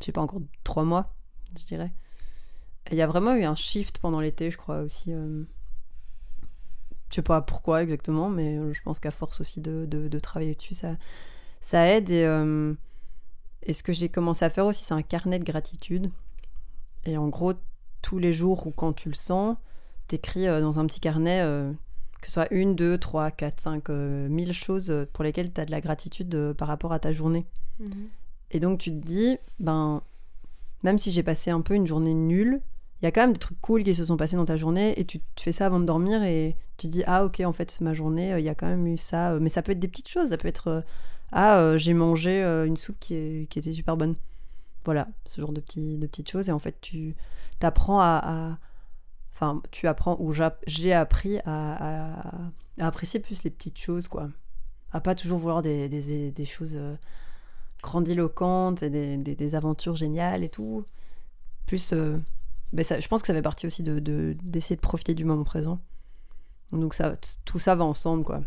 [0.00, 1.14] je sais pas encore trois mois,
[1.58, 1.92] je dirais.
[2.90, 5.12] Il y a vraiment eu un shift pendant l'été, je crois aussi.
[5.12, 5.44] Euh,
[7.08, 10.74] je sais pas pourquoi exactement, mais je pense qu'à force aussi de, de, travailler dessus,
[10.74, 10.96] ça,
[11.60, 12.10] ça aide.
[12.10, 12.74] Euh,
[13.62, 16.10] et ce que j'ai commencé à faire aussi, c'est un carnet de gratitude.
[17.04, 17.52] Et en gros,
[18.02, 19.56] tous les jours ou quand tu le sens,
[20.08, 21.72] t'écris euh, dans un petit carnet euh,
[22.20, 25.64] que ce soit une, deux, trois, quatre, cinq, euh, mille choses pour lesquelles tu as
[25.64, 27.46] de la gratitude par rapport à ta journée.
[27.80, 28.08] Mhm.
[28.52, 30.02] Et donc tu te dis, ben,
[30.82, 32.60] même si j'ai passé un peu une journée nulle,
[33.00, 34.98] il y a quand même des trucs cool qui se sont passés dans ta journée
[35.00, 37.52] et tu te fais ça avant de dormir et tu te dis, ah ok, en
[37.52, 39.38] fait, ma journée, il y a quand même eu ça.
[39.40, 40.84] Mais ça peut être des petites choses, ça peut être,
[41.32, 44.14] ah, euh, j'ai mangé euh, une soupe qui, est- qui était super bonne.
[44.84, 46.48] Voilà, ce genre de, de petites choses.
[46.48, 47.14] Et en fait, tu
[47.60, 48.58] apprends à,
[49.34, 54.28] Enfin, tu apprends, ou j'a- j'ai appris à, apprécier plus les petites choses, quoi.
[54.92, 56.96] À pas toujours vouloir des, des, choses euh,
[57.82, 60.84] grandiloquentes et des, des- aventures géniales et tout.
[61.66, 62.18] Plus, euh,
[62.74, 65.44] ben je pense que ça fait partie aussi de, de- d'essayer de profiter du moment
[65.44, 65.80] présent.
[66.72, 67.16] Donc ça,
[67.46, 68.42] tout ça va ensemble, quoi.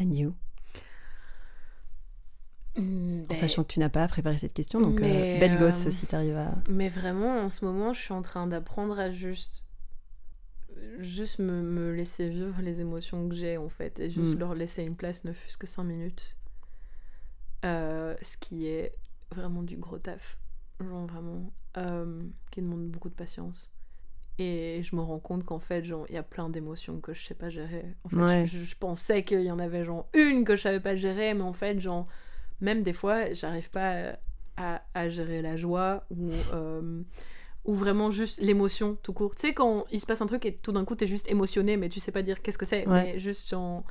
[0.00, 0.34] And you
[2.76, 5.86] Mm, En ben, sachant que tu n'as pas préparé cette question, donc euh, belle gosse
[5.86, 6.54] euh, si t'arrives à...
[6.70, 9.64] Mais vraiment, en ce moment, je suis en train d'apprendre à juste.
[10.98, 14.00] Juste me, me laisser vivre les émotions que j'ai, en fait.
[14.00, 14.38] Et juste Mm.
[14.40, 16.36] leur laisser une place, ne fût-ce que 5 minutes.
[17.64, 18.94] Euh, ce qui est
[19.30, 20.38] vraiment du gros taf.
[20.80, 21.52] Genre, vraiment.
[21.78, 23.72] euh, qui demande beaucoup de patience.
[24.38, 27.22] Et je me rends compte qu'en fait, genre, il y a plein d'émotions que je
[27.24, 27.84] sais pas gérer.
[28.04, 28.46] En fait, Ouais.
[28.46, 31.40] je, je pensais qu'il y en avait, genre, une que je savais pas gérer, mais
[31.42, 32.06] en fait, genre,
[32.62, 34.16] même des fois, j'arrive pas
[34.56, 37.02] à, à gérer la joie ou, euh,
[37.64, 39.34] ou vraiment juste l'émotion tout court.
[39.34, 41.76] Tu sais, quand il se passe un truc et tout d'un coup, t'es juste émotionné,
[41.76, 42.86] mais tu sais pas dire qu'est-ce que c'est.
[42.88, 43.02] Ouais.
[43.14, 43.84] Mais juste, genre,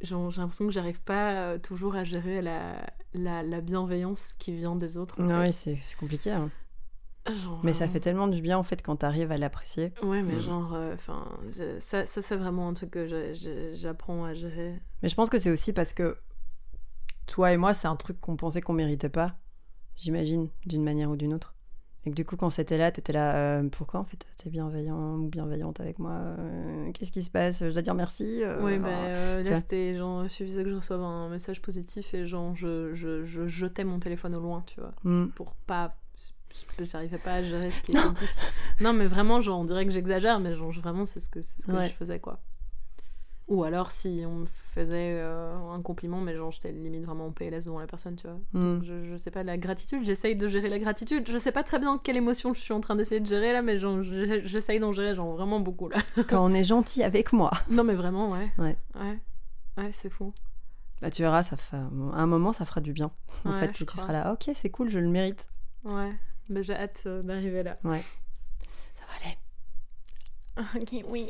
[0.00, 4.52] genre, j'ai l'impression que j'arrive pas euh, toujours à gérer la, la, la bienveillance qui
[4.56, 5.20] vient des autres.
[5.20, 6.30] Non, oui, c'est c'est compliqué.
[6.30, 6.50] hein.
[7.28, 9.92] Genre, Mais ça fait tellement du bien, en fait, quand t'arrives à l'apprécier.
[10.02, 10.40] Ouais, mais Mm.
[10.40, 11.26] genre, enfin,
[11.80, 13.32] ça, ça c'est vraiment un truc que
[13.74, 14.74] j'apprends à gérer.
[15.02, 16.16] Mais je pense que c'est aussi parce que
[17.26, 19.36] toi et moi, c'est un truc qu'on pensait qu'on méritait pas,
[19.96, 21.54] j'imagine, d'une manière ou d'une autre.
[22.04, 25.16] Et que du coup, quand c'était là, t'étais là, euh, pourquoi en fait t'es bienveillant
[25.16, 28.78] ou bienveillante avec moi euh, Qu'est-ce qui se passe Je dois dire merci euh, Oui,
[28.78, 32.24] bah euh, tu là c'était genre, il suffisait que je reçoive un message positif et
[32.24, 35.26] genre, je, je, je jetais mon téléphone au loin, tu vois, Hmm.
[35.34, 35.96] pour pas.
[36.80, 38.26] J'arrivais pas à gérer ce qui était dit.
[38.80, 41.60] Non, mais vraiment, genre, on dirait que j'exagère, mais genre, vraiment, c'est ce que, c'est
[41.60, 41.88] ce que Ouais.
[41.88, 42.40] je faisais, quoi.
[43.48, 47.30] Ou alors, si on me faisait euh, un compliment, mais genre, j'étais limite vraiment en
[47.30, 48.38] PLS devant la personne, tu vois.
[48.52, 48.80] Hmm.
[48.82, 51.28] Je, je sais pas, la gratitude, j'essaye de gérer la gratitude.
[51.30, 53.62] Je sais pas très bien quelle émotion je suis en train d'essayer de gérer là,
[53.62, 55.98] mais j'essaye d'en gérer, genre, vraiment beaucoup là.
[56.28, 58.50] Quand on est gentil avec moi, Non, mais vraiment, ouais.
[58.58, 58.76] Ouais.
[58.98, 59.18] Ouais,
[59.78, 60.32] ouais c'est fou.
[61.00, 61.76] bah tu verras, ça fait...
[61.76, 61.80] à
[62.20, 63.12] un moment, ça fera du bien.
[63.44, 65.46] En Ouais, fait, tu seras là, ok, c'est cool, je le mérite.
[65.84, 66.12] Ouais,
[66.48, 67.78] mais j'ai hâte euh, d'arriver là.
[67.84, 68.02] Ouais.
[70.74, 71.28] Ok, oui.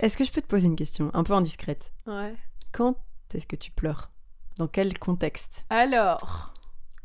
[0.00, 1.92] Est-ce que je peux te poser une question, un peu indiscrète?
[2.06, 2.34] Ouais.
[2.72, 2.96] Quand
[3.34, 4.10] est-ce que tu pleures?
[4.56, 5.64] Dans quel contexte?
[5.70, 6.52] Alors,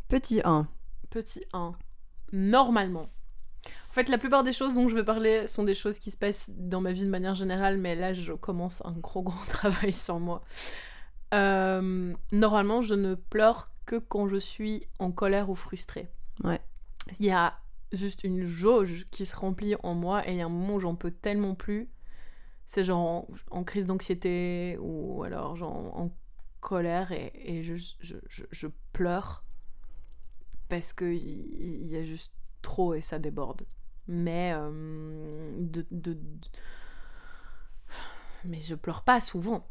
[0.07, 0.67] Petit 1.
[1.09, 1.73] petit 1.
[2.31, 3.09] Normalement.
[3.89, 6.17] En fait, la plupart des choses dont je vais parler sont des choses qui se
[6.17, 9.93] passent dans ma vie de manière générale, mais là, je commence un gros, gros travail
[9.93, 10.41] sur moi.
[11.33, 16.07] Euh, normalement, je ne pleure que quand je suis en colère ou frustrée.
[16.43, 16.61] Ouais.
[17.19, 17.55] Il y a
[17.97, 20.79] juste une jauge qui se remplit en moi et il y a un moment où
[20.79, 21.89] j'en peux tellement plus.
[22.65, 26.15] C'est genre en, en crise d'anxiété ou alors genre en
[26.61, 28.15] colère et, je, je,
[28.51, 29.43] je pleure
[30.69, 33.65] parce que il il y, a juste trop et ça déborde.
[34.07, 36.47] Mais euh, de, de- de-
[38.45, 39.67] mais je pleure pas souvent.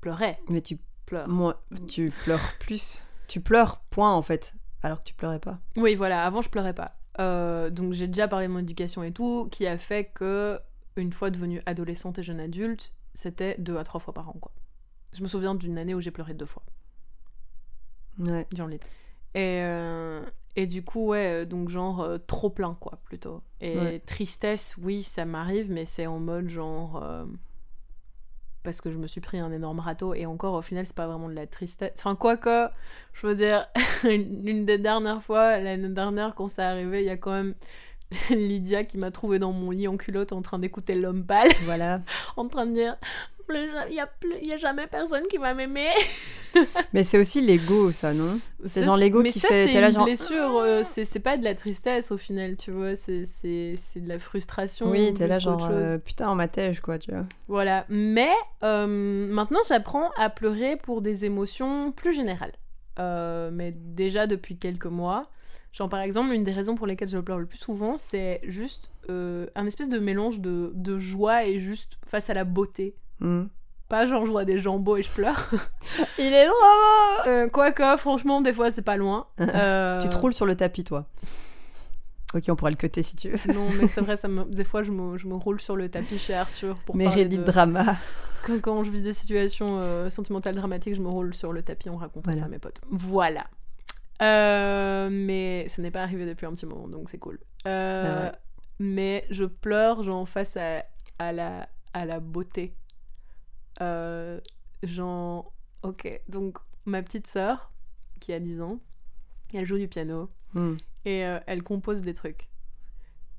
[0.00, 1.28] Pleurais, Mais tu, pleure.
[1.28, 3.04] moi, tu pleures plus.
[3.28, 4.54] Tu pleures, point, en fait.
[4.82, 5.60] Alors que tu pleurais pas.
[5.76, 6.96] Oui, voilà, avant je pleurais pas.
[7.20, 10.58] Euh, donc j'ai déjà parlé de mon éducation et tout, qui a fait que,
[10.96, 14.52] une fois devenue adolescente et jeune adulte, c'était deux à trois fois par an, quoi.
[15.12, 16.62] Je me souviens d'une année où j'ai pleuré deux fois,
[18.18, 18.46] Ouais.
[18.54, 18.80] j'en lit.
[19.34, 20.24] Et, euh,
[20.56, 23.42] et du coup, ouais, euh, donc genre euh, trop plein, quoi, plutôt.
[23.60, 23.98] Et Ouais.
[24.00, 27.02] tristesse, oui, ça m'arrive, mais c'est en mode genre.
[28.62, 31.06] Parce que je me suis pris un énorme râteau et encore au final c'est pas
[31.06, 31.92] vraiment de la tristesse.
[31.98, 32.68] Enfin quoique,
[33.14, 33.66] je veux dire,
[34.04, 37.54] une des dernières fois, l'année dernière quand ça arrivé, il y a quand même
[38.30, 41.48] Lydia qui m'a trouvé dans mon lit en culotte en train d'écouter l'homme pâle.
[41.64, 42.00] Voilà.
[42.36, 42.96] en train de dire
[43.50, 44.08] il y a,
[44.42, 45.88] y a jamais personne qui va m'aimer.
[46.92, 48.38] mais c'est aussi l'ego, ça, non?
[48.64, 49.72] C'est genre l'ego qui ça, fait.
[49.72, 54.08] C'est une blessure, euh, c'est pas de la tristesse au final, tu vois, c'est de
[54.08, 54.90] la frustration.
[54.90, 57.24] Oui, t'es là genre euh, putain en matège, quoi, tu vois.
[57.48, 62.52] Voilà, mais euh, maintenant j'apprends à pleurer pour des émotions plus générales.
[62.98, 65.28] mais déjà depuis quelques mois.
[65.72, 68.92] Genre, par exemple, une des raisons pour lesquelles je pleure le plus souvent, c'est juste
[69.08, 72.94] un espèce de mélange de, de, joie et juste face à la beauté.
[73.20, 73.44] Hmm.
[73.92, 75.50] Pas genre je vois des jambos et je pleure.
[76.18, 79.26] Il est drôle euh, Quoique, franchement, des fois c'est pas loin.
[79.38, 81.04] Euh, tu te roules sur le tapis, toi.
[82.34, 83.52] Ok, on pourra le coter si tu veux.
[83.52, 84.44] non, mais c'est vrai, ça me...
[84.54, 87.42] des fois je me, je me, roule sur le tapis chez Arthur pour parler de...
[87.42, 87.98] drama.
[88.28, 91.62] Parce que quand je vis des situations euh, sentimentales dramatiques, je me roule sur le
[91.62, 92.80] tapis en racontant ça à mes potes.
[92.88, 93.44] Voilà.
[94.22, 97.38] Mais ça n'est pas arrivé depuis un petit moment, donc c'est cool.
[98.78, 100.84] mais je pleure genre face à,
[101.18, 102.74] à, la, à la beauté
[103.80, 104.40] euh,
[104.82, 107.72] genre, ok, donc ma petite sœur,
[108.20, 108.78] qui a 10 ans,
[109.54, 110.74] elle joue du piano hmm.
[111.04, 112.48] et euh, elle compose des trucs.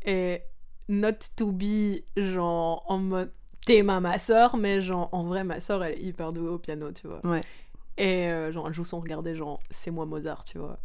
[0.06, 0.42] Et
[0.90, 3.32] not to be, genre, en mode
[3.66, 6.60] t'es ma, ma sœur, mais genre, en vrai, ma sœur, elle est hyper douée au
[6.60, 7.26] piano, tu vois.
[7.26, 7.42] Ouais.
[7.98, 10.80] Et euh, genre, elle joue sans regarder, genre, c'est moi Mozart, tu vois.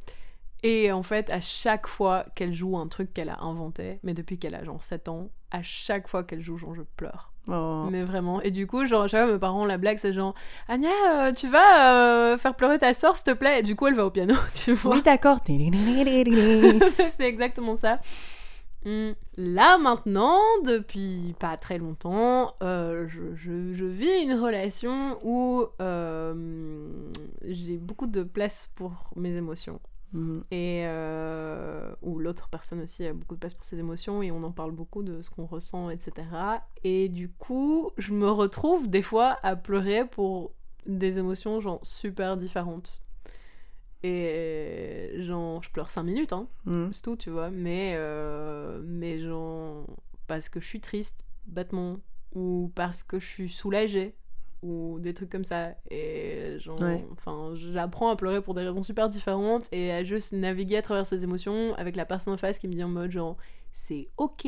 [0.63, 4.39] Et en fait, à chaque fois qu'elle joue un truc qu'elle a inventé, mais depuis
[4.39, 7.33] qu'elle a genre 7 ans, à chaque fois qu'elle joue, genre, je pleure.
[7.49, 7.87] Oh.
[7.91, 8.43] Mais vraiment.
[8.43, 10.35] Et du coup, genre, chaque fois, mes parents, la blague, c'est genre,
[10.69, 13.61] Anya, euh, tu vas euh, faire pleurer ta soeur, s'il te plaît?
[13.61, 14.97] Et du coup, elle va au piano, tu vois.
[14.97, 15.39] Oui, d'accord.
[17.17, 18.01] c'est exactement ça.
[18.85, 19.13] Hmm.
[19.37, 25.67] Là, maintenant, depuis pas très longtemps, euh, je, je, je, vis une relation où
[27.43, 29.81] j'ai beaucoup de place pour mes émotions.
[30.13, 30.41] Mm.
[30.51, 34.43] Et euh, où l'autre personne aussi a beaucoup de place pour ses émotions et on
[34.43, 36.29] en parle beaucoup de ce qu'on ressent, etc.
[36.85, 40.53] Et du coup, je me retrouve des fois à pleurer pour
[40.87, 43.03] des émotions genre super différentes.
[44.03, 46.93] Et genre, je pleure 5 minutes, hein, mm.
[46.93, 47.51] c'est tout, tu vois.
[47.51, 49.87] Mais, euh, mais genre,
[50.27, 51.99] parce que je suis triste, bêtement,
[52.35, 54.15] ou parce que je suis soulagée,
[54.63, 55.75] ou des trucs comme ça.
[55.91, 56.81] Et genre,
[57.13, 61.07] enfin, j'apprends à pleurer pour des raisons super différentes et à juste naviguer à travers
[61.07, 63.37] ces émotions avec la personne en face qui me dit en mode genre,
[63.73, 64.47] c'est ok,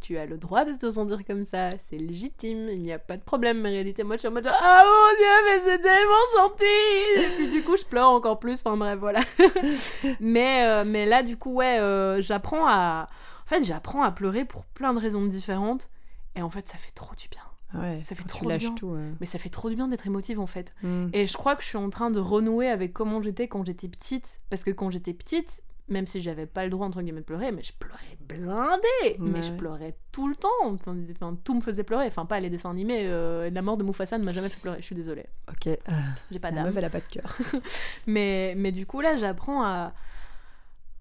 [0.00, 3.16] tu as le droit de te sentir comme ça, c'est légitime, il n'y a pas
[3.16, 5.80] de problème, mais réalité, moi je suis en mode genre, ah mon dieu, mais c'est
[5.80, 7.22] tellement gentil!
[7.22, 9.20] Et puis du coup, je pleure encore plus, enfin bref, voilà.
[10.20, 13.08] mais, euh, mais là, du coup, ouais, euh, j'apprends à.
[13.44, 15.88] En fait, j'apprends à pleurer pour plein de raisons différentes
[16.34, 17.42] et en fait, ça fait trop du bien.
[17.80, 18.74] Ouais, ça fait trop du bien.
[18.74, 20.74] Tout, Mais ça fait trop du bien d'être émotive en fait.
[20.82, 21.08] Mm.
[21.12, 23.88] Et je crois que je suis en train de renouer avec comment j'étais quand j'étais
[23.88, 24.40] petite.
[24.50, 27.52] Parce que quand j'étais petite, même si j'avais pas le droit entre guillemets de pleurer,
[27.52, 29.16] mais je pleurais blindé.
[29.18, 30.48] Mais je pleurais tout le temps.
[30.62, 32.06] Enfin, tout me faisait pleurer.
[32.06, 33.02] Enfin, pas les dessins animés.
[33.04, 34.78] Euh, la mort de Mufasa ne m'a jamais fait pleurer.
[34.80, 35.26] Je suis désolée.
[35.48, 35.66] Ok.
[35.68, 35.92] Euh,
[36.30, 36.58] J'ai pas d'âme.
[36.58, 37.38] La meuf, elle a pas de cœur.
[38.06, 39.94] mais, mais du coup, là, j'apprends à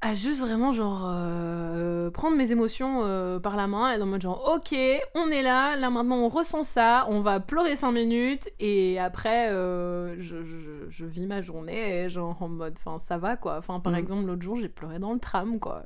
[0.05, 4.21] à juste vraiment genre euh, prendre mes émotions euh, par la main et dans mode
[4.21, 4.77] genre ok
[5.15, 9.49] on est là là maintenant on ressent ça on va pleurer 5 minutes et après
[9.51, 13.57] euh, je, je, je, vis ma journée genre en mode enfin ça va quoi.
[13.57, 13.97] Enfin par mm.
[13.97, 15.83] exemple l'autre jour j'ai pleuré dans le tram quoi.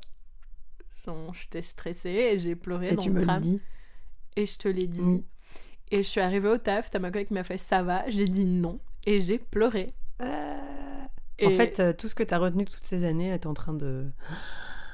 [1.33, 3.41] J'étais stressée et j'ai pleuré et dans tu le me tram.
[3.41, 3.59] dis.
[4.35, 5.01] et je te l'ai dit.
[5.01, 5.23] Mm.
[5.91, 8.03] et je suis arrivée au taf t'as ma collègue qui m'a fait ça va?
[8.09, 9.87] J'ai dit non et j'ai pleuré
[11.45, 13.73] en fait, euh, tout ce que tu as retenu toutes ces années est en train
[13.73, 14.05] de.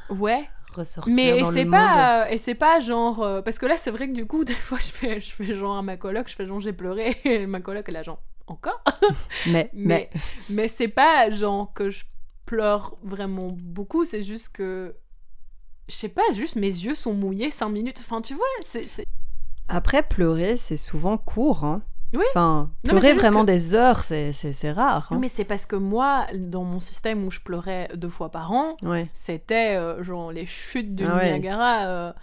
[0.09, 0.47] Ouais.
[0.73, 2.33] Ressortir mais dans c'est pas monde.
[2.33, 4.77] et c'est pas genre euh, parce que là c'est vrai que du coup des fois
[4.77, 7.61] je fais je fais genre à ma coloc je fais genre j'ai pleuré et ma
[7.61, 8.83] coloc elle a genre encore
[9.47, 10.09] mais mais
[10.49, 12.03] mais, c'est pas genre que je
[12.45, 14.97] pleure vraiment beaucoup c'est juste que
[15.87, 18.85] je sais pas juste mes yeux sont mouillés 5 minutes enfin tu vois c'est
[19.69, 21.83] après pleurer c'est souvent court hein
[22.15, 22.25] oui.
[22.29, 25.07] Enfin, pleurer vraiment des heures, c'est rare.
[25.11, 25.17] Hein.
[25.19, 28.77] Mais c'est parce que moi, dans mon système où je pleurais deux fois par an,
[29.13, 32.13] c'était euh, genre les chutes du ah Niagara, euh,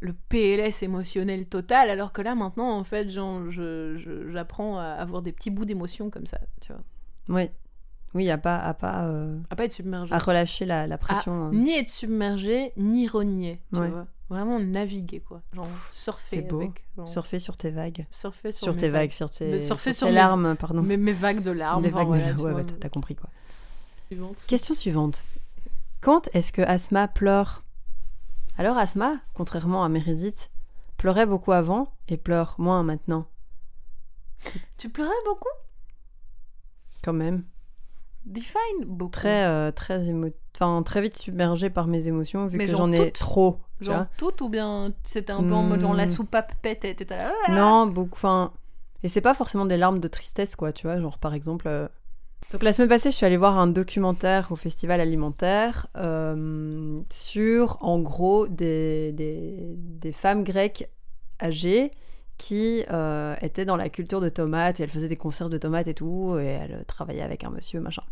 [0.00, 5.50] le PLS émotionnel total, alors que là maintenant, en fait, j'apprends à avoir des petits
[5.50, 6.82] bouts d'émotion comme ça, tu vois.
[7.28, 7.50] Oui.
[8.12, 10.12] Oui, à pas à pas euh, à pas être submergé.
[10.12, 11.32] À relâcher la, la pression.
[11.32, 11.50] Hein.
[11.52, 14.06] Ni être submergé, ni renier, tu vois.
[14.30, 15.42] Vraiment naviguer, quoi.
[15.52, 16.36] Genre surfer.
[16.36, 16.60] C'est beau.
[16.60, 18.06] Avec, Surfer sur tes vagues.
[18.12, 19.02] Surfer sur, sur tes vagues.
[19.02, 20.82] vagues, sur tes, surfer sur tes larmes, pardon.
[20.82, 21.82] Mes, mes, vagues de larmes.
[21.82, 23.28] Les vagues voilà, de larmes, ouais, t'as compris, quoi.
[24.06, 24.44] Suivante.
[24.46, 25.24] Question suivante.
[26.00, 27.64] Quand est-ce que Asma pleure?
[28.56, 30.50] Alors Asma, contrairement à Meredith,
[30.96, 33.26] pleurait beaucoup avant et pleure moins maintenant.
[34.78, 35.48] Tu pleurais beaucoup?
[37.02, 37.44] Quand même.
[38.26, 39.10] Define beaucoup.
[39.12, 40.28] Très, euh, très, émo...
[40.54, 43.60] enfin, très vite submergée par mes émotions, vu Mais que j'en ai toutes trop.
[43.80, 44.08] Genre vois.
[44.18, 46.12] tout ou bien c'était un peu en mode genre la Hmm.
[46.12, 47.32] soupape pète et t'étais là.
[47.48, 48.12] Ah Non, beaucoup.
[48.14, 48.52] Enfin,
[49.02, 51.00] et c'est pas forcément des larmes de tristesse, quoi, tu vois.
[51.00, 51.66] Genre, par exemple.
[51.66, 51.88] euh,
[52.52, 57.78] Donc, la semaine passée, je suis allée voir un documentaire au Festival Alimentaire euh, sur,
[57.80, 60.90] en gros, des, des, des femmes grecques
[61.42, 61.90] âgées
[62.40, 65.88] qui euh, étaient dans la culture de tomates et elles faisaient des concerts de tomates
[65.88, 68.02] et tout, et elles travaillaient avec un monsieur, machin.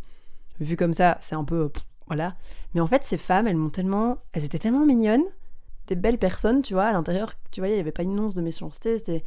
[0.61, 1.70] Vu comme ça, c'est un peu.
[2.09, 2.37] voilà.
[2.74, 4.18] Mais en fait, ces femmes, elles m'ont tellement.
[4.35, 5.24] Elles étaient tellement mignonnes,
[5.87, 8.35] des belles personnes, tu vois, à l'intérieur, tu vois, il n'y avait pas une once
[8.35, 9.24] de méchanceté, c'était.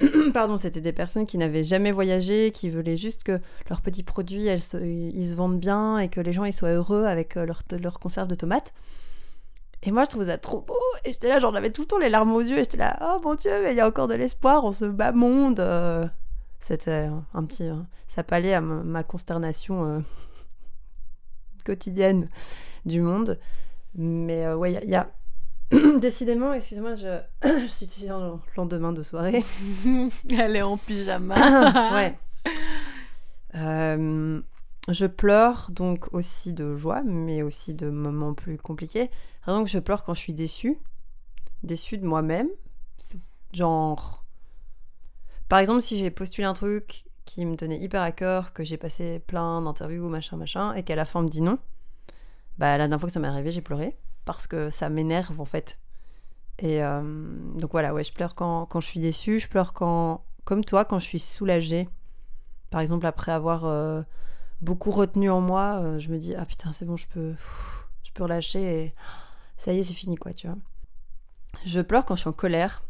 [0.34, 3.40] Pardon, c'était des personnes qui n'avaient jamais voyagé, qui voulaient juste que
[3.70, 7.04] leurs petits produits, elles ils se vendent bien et que les gens ils soient heureux
[7.04, 8.74] avec leur, leur conserve de tomates.
[9.86, 10.74] Et moi, je trouvais ça trop beau.
[11.04, 12.56] Et j'étais là, genre, j'avais tout le temps les larmes aux yeux.
[12.58, 14.86] Et j'étais là, oh mon Dieu, mais il y a encore de l'espoir en ce
[14.86, 15.60] bas monde.
[15.60, 16.06] Euh,
[16.60, 17.64] C'était un, un petit.
[17.68, 17.74] euh,
[18.06, 20.00] ça palait à ma, consternation euh,
[21.64, 22.28] quotidienne
[22.86, 23.38] du monde.
[23.94, 25.10] Mais euh, ouais, il y a- il y a.
[25.98, 29.44] Décidément, excusez-moi, je, je suis suis en lendemain de soirée.
[30.30, 31.34] Elle est en pyjama.
[31.94, 32.18] ouais.
[33.54, 34.40] Euh,
[34.88, 39.10] je pleure donc aussi de joie, mais aussi de moments plus compliqués.
[39.46, 40.78] Donc je pleure quand je suis déçue,
[41.62, 42.48] déçue de moi-même.
[43.52, 44.24] Genre,
[45.48, 48.76] par exemple, si j'ai postulé un truc qui me tenait hyper à cœur, que j'ai
[48.76, 51.58] passé plein d'interviews, machin, machin, et qu'à la fin on me dit non,
[52.58, 55.44] bah la dernière fois que ça m'est arrivé, j'ai pleuré parce que ça m'énerve en
[55.44, 55.78] fait.
[56.58, 57.02] Et euh,
[57.56, 60.84] donc voilà, ouais, je pleure quand, quand je suis déçue, je pleure quand, comme toi,
[60.84, 61.88] quand je suis soulagée.
[62.70, 64.02] Par exemple, après avoir euh,
[64.60, 67.34] beaucoup retenu en moi, euh, je me dis ah putain c'est bon, je peux,
[68.02, 68.94] je peux relâcher et
[69.56, 70.56] ça y est, c'est fini quoi, tu vois.
[71.64, 72.82] Je pleure quand je suis en colère.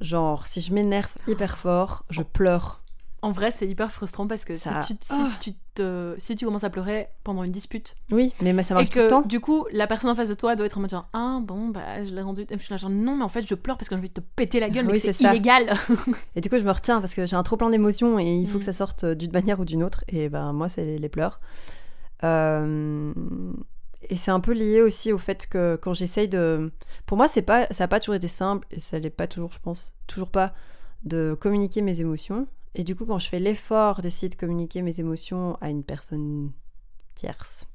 [0.00, 2.82] Genre, si je m'énerve hyper fort, je pleure.
[3.20, 5.30] En vrai, c'est hyper frustrant parce que Ça- si, tu, si, Ah.
[5.40, 8.78] tu te, si tu commences à pleurer pendant une dispute Oui, mais mais ça et
[8.78, 9.22] marche tout le temps.
[9.22, 11.68] du coup la personne en face de toi doit être en mode genre ah bon
[11.68, 13.76] bah je l'ai rendu et je suis là genre non mais en fait je pleure
[13.76, 15.68] parce que j'ai envie de te péter la gueule mais Oui, c'est c'est illégal
[16.36, 18.46] Et du coup, je me retiens parce que j'ai un trop plein d'émotions et il
[18.48, 18.60] faut Mm.
[18.60, 20.04] que ça sorte euh, d'une manière ou d'une autre.
[20.08, 21.40] Et ben, moi, c'est les, les pleurs.
[22.22, 23.12] Euh,
[24.02, 26.70] Et c'est un peu lié aussi au fait que quand j'essaye de.
[27.06, 29.52] Pour moi, c'est pas, ça n'a pas toujours été simple et ça l'est pas toujours,
[29.52, 30.54] je pense, toujours pas,
[31.04, 32.46] de communiquer mes émotions.
[32.74, 36.52] Et du coup, quand je fais l'effort d'essayer de communiquer mes émotions à une personne
[37.16, 37.66] tierce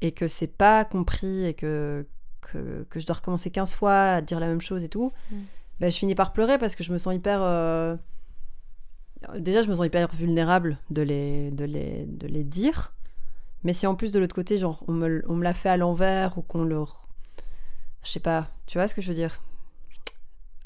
[0.00, 2.06] et que c'est pas compris et que,
[2.40, 5.12] que, que je dois recommencer 15 fois à dire la même chose et tout,
[5.78, 7.38] ben, je finis par pleurer parce que je me sens hyper.
[7.42, 7.96] euh,
[9.38, 12.92] Déjà, je me sens hyper vulnérable de les, de les, de les dire.
[13.66, 15.68] Mais si en plus de l'autre côté, genre, on me, l- on me l'a fait
[15.68, 17.08] à l'envers ou qu'on leur.
[18.04, 19.40] Je sais pas, tu vois ce que je veux dire?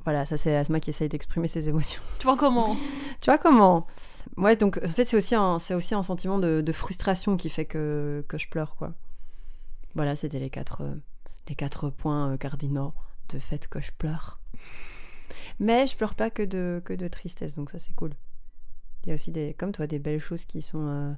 [0.04, 2.02] Voilà, ça c'est Asma qui essaye d'exprimer ses émotions.
[2.18, 2.76] tu vois comment?
[3.22, 3.86] Tu vois comment?
[4.36, 7.64] Ouais, donc en fait, c'est aussi un, aussi un sentiment de, de frustration qui fait
[7.64, 8.92] que, que je pleure, quoi.
[9.94, 10.94] Voilà, c'était les quatre, euh,
[11.48, 12.92] les quatre points euh, cardinaux
[13.30, 14.40] de fait que je pleure.
[15.58, 18.12] Mais je pleure pas que de, que de tristesse, donc ça c'est cool.
[19.04, 20.86] Il y a aussi des, comme toi, des belles choses qui sont.
[20.86, 21.12] euh,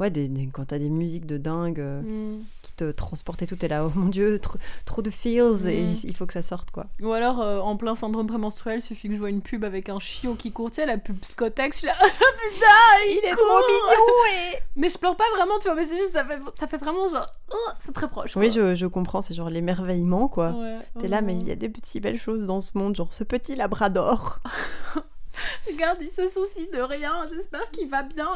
[0.00, 2.42] ouais, des, des- quand t'as des musiques de dingue euh, Mm.
[2.62, 5.82] qui te transportent et tout, t'es là, oh mon dieu, trop, trop de feels et
[5.82, 5.90] Mm.
[6.02, 6.86] il, il faut que ça sorte, quoi.
[7.02, 9.98] ou alors euh, en plein syndrome prémenstruel suffit que je vois une pub avec un
[9.98, 12.66] chiot qui court tu sais la pub Scotex je suis là putain
[13.08, 16.24] il, est trop mignon mais je pleure pas vraiment tu vois mais c'est juste ça
[16.24, 19.50] fait, ça fait vraiment genre oh, c'est très proche Oui, je, je comprends, c'est genre
[19.50, 20.50] l'émerveillement, quoi.
[20.50, 23.12] Ouais, T'es là, mais il y a des petites belles choses dans ce monde, genre
[23.12, 24.38] ce petit labrador.
[25.66, 28.28] regarde il se soucie de rien j'espère qu'il va bien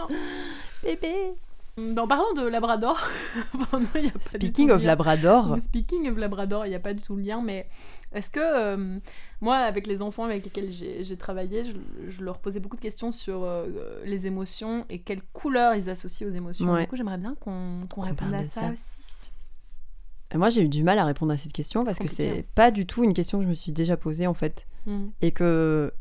[0.82, 1.30] Bébé.
[1.78, 2.98] Ben, en parlant de Labrador,
[3.94, 4.88] y a pas Speaking of lien.
[4.88, 7.68] Labrador, Speaking of Labrador, il n'y a pas du tout le lien, mais
[8.12, 8.98] est-ce que euh,
[9.40, 11.76] moi, avec les enfants avec lesquels j'ai travaillé, je,
[12.08, 13.66] je leur posais beaucoup de questions sur euh,
[14.04, 16.66] les émotions et quelles couleurs ils associent aux émotions.
[16.72, 16.82] Ouais.
[16.82, 18.72] Du coup, j'aimerais bien qu'on réponde à ça, ça.
[18.72, 19.30] aussi.
[20.34, 22.86] moi j'ai eu du mal à répondre à cette question parce que c'est pas du
[22.86, 24.66] tout une question que je me suis déjà posée en fait.
[24.86, 25.08] Hmm.
[25.20, 25.92] Et que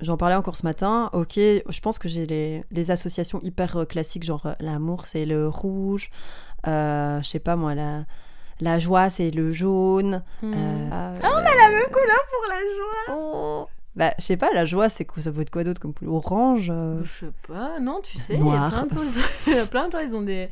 [0.00, 1.10] j'en parlais encore ce matin.
[1.12, 5.24] Ok, je pense que j'ai les, les associations hyper euh, classiques, genre euh, l'amour c'est
[5.26, 6.10] le rouge,
[6.66, 8.04] euh, je sais pas moi, la,
[8.60, 10.22] la joie c'est le jaune.
[10.42, 10.52] Hmm.
[10.54, 13.68] euh, Ah, on a la même couleur pour la joie Oh.
[13.98, 16.14] Bah, je sais pas, la joie, c'est quoi Ça peut être quoi d'autre comme couleur
[16.14, 19.18] Orange euh, Je sais pas, non, tu sais, il y a plein de choses.
[19.48, 20.48] Il y a plein de gens, ils ont des.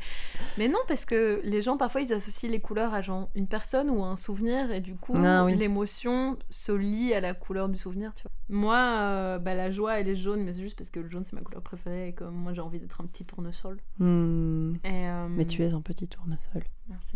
[0.57, 3.89] Mais non, parce que les gens, parfois, ils associent les couleurs à genre une personne
[3.89, 5.55] ou un souvenir, et du coup, Ah oui.
[5.55, 8.31] l'émotion se lie à la couleur du souvenir, tu vois.
[8.49, 11.23] Moi, euh, bah, la joie, elle est jaune, mais c'est juste parce que le jaune,
[11.23, 13.77] c'est ma couleur préférée, et que moi, j'ai envie d'être un petit tournesol.
[14.01, 16.65] Et, euh, Mais tu es un petit tournesol.
[16.89, 17.15] Merci.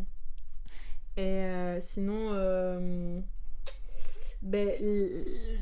[1.18, 3.22] Et euh, sinon,
[4.44, 4.70] Ben,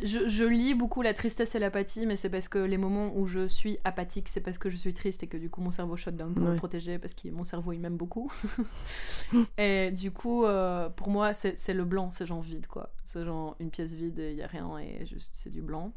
[0.04, 3.26] je, je lis beaucoup la tristesse et l'apathie, mais c'est parce que les moments où
[3.26, 5.98] je suis apathique, c'est parce que je suis triste et que du coup mon cerveau
[5.98, 6.56] shut down pour me Ouais.
[6.56, 8.32] protéger parce que mon cerveau il m'aime beaucoup.
[9.58, 12.94] et du coup, euh, pour moi, c'est le blanc, c'est genre vide quoi.
[13.06, 15.92] C'est genre une pièce vide et il y a rien et juste c'est du blanc.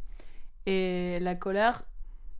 [0.66, 1.84] Et la colère,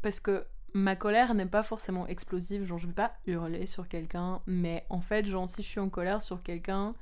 [0.01, 4.41] parce que ma colère n'est pas forcément explosive, genre je vais pas hurler sur quelqu'un,
[4.47, 6.95] mais en fait, genre si je suis en colère sur quelqu'un,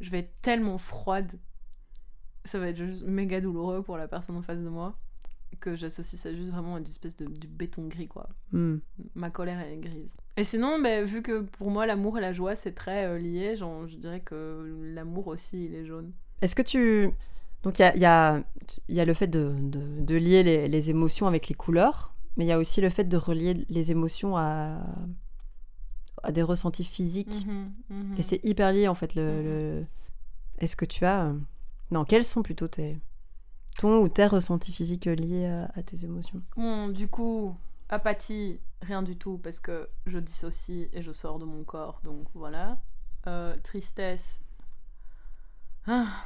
[0.00, 1.32] je vais être tellement froide
[2.46, 4.96] ça va être juste méga douloureux pour la personne en face de moi
[5.60, 8.28] que j'associe ça juste vraiment à une espèce de du béton gris quoi.
[8.52, 8.76] Hmm.
[9.14, 10.14] Ma colère est grise.
[10.36, 13.56] Et sinon, ben, vu que pour moi l'amour et la joie c'est très euh, lié,
[13.56, 16.12] genre, je dirais que l'amour aussi il est jaune.
[16.42, 17.10] Est-ce que tu.
[17.62, 18.42] Donc, il y a, y, a,
[18.90, 22.44] y a le fait de, de, de lier les, les émotions avec les couleurs, mais
[22.44, 24.84] il y a aussi le fait de relier les émotions à,
[26.22, 27.46] à des ressentis physiques.
[27.46, 28.14] Mhm, mhm.
[28.18, 29.14] Et c'est hyper lié, en fait.
[29.14, 29.44] Le, Mhm.
[29.44, 29.84] le-
[30.58, 31.34] Est-ce que tu as.
[31.90, 32.98] Non, quels sont plutôt tes.
[33.78, 36.40] Ton ou tes ressentis physiques liés à, tes émotions?
[36.56, 37.54] Bon, du coup,
[37.88, 42.26] apathie, rien du tout parce que je dissocie et je sors de mon corps, donc
[42.34, 42.80] voilà.
[43.26, 44.42] Euh, tristesse.
[45.86, 46.24] Ah.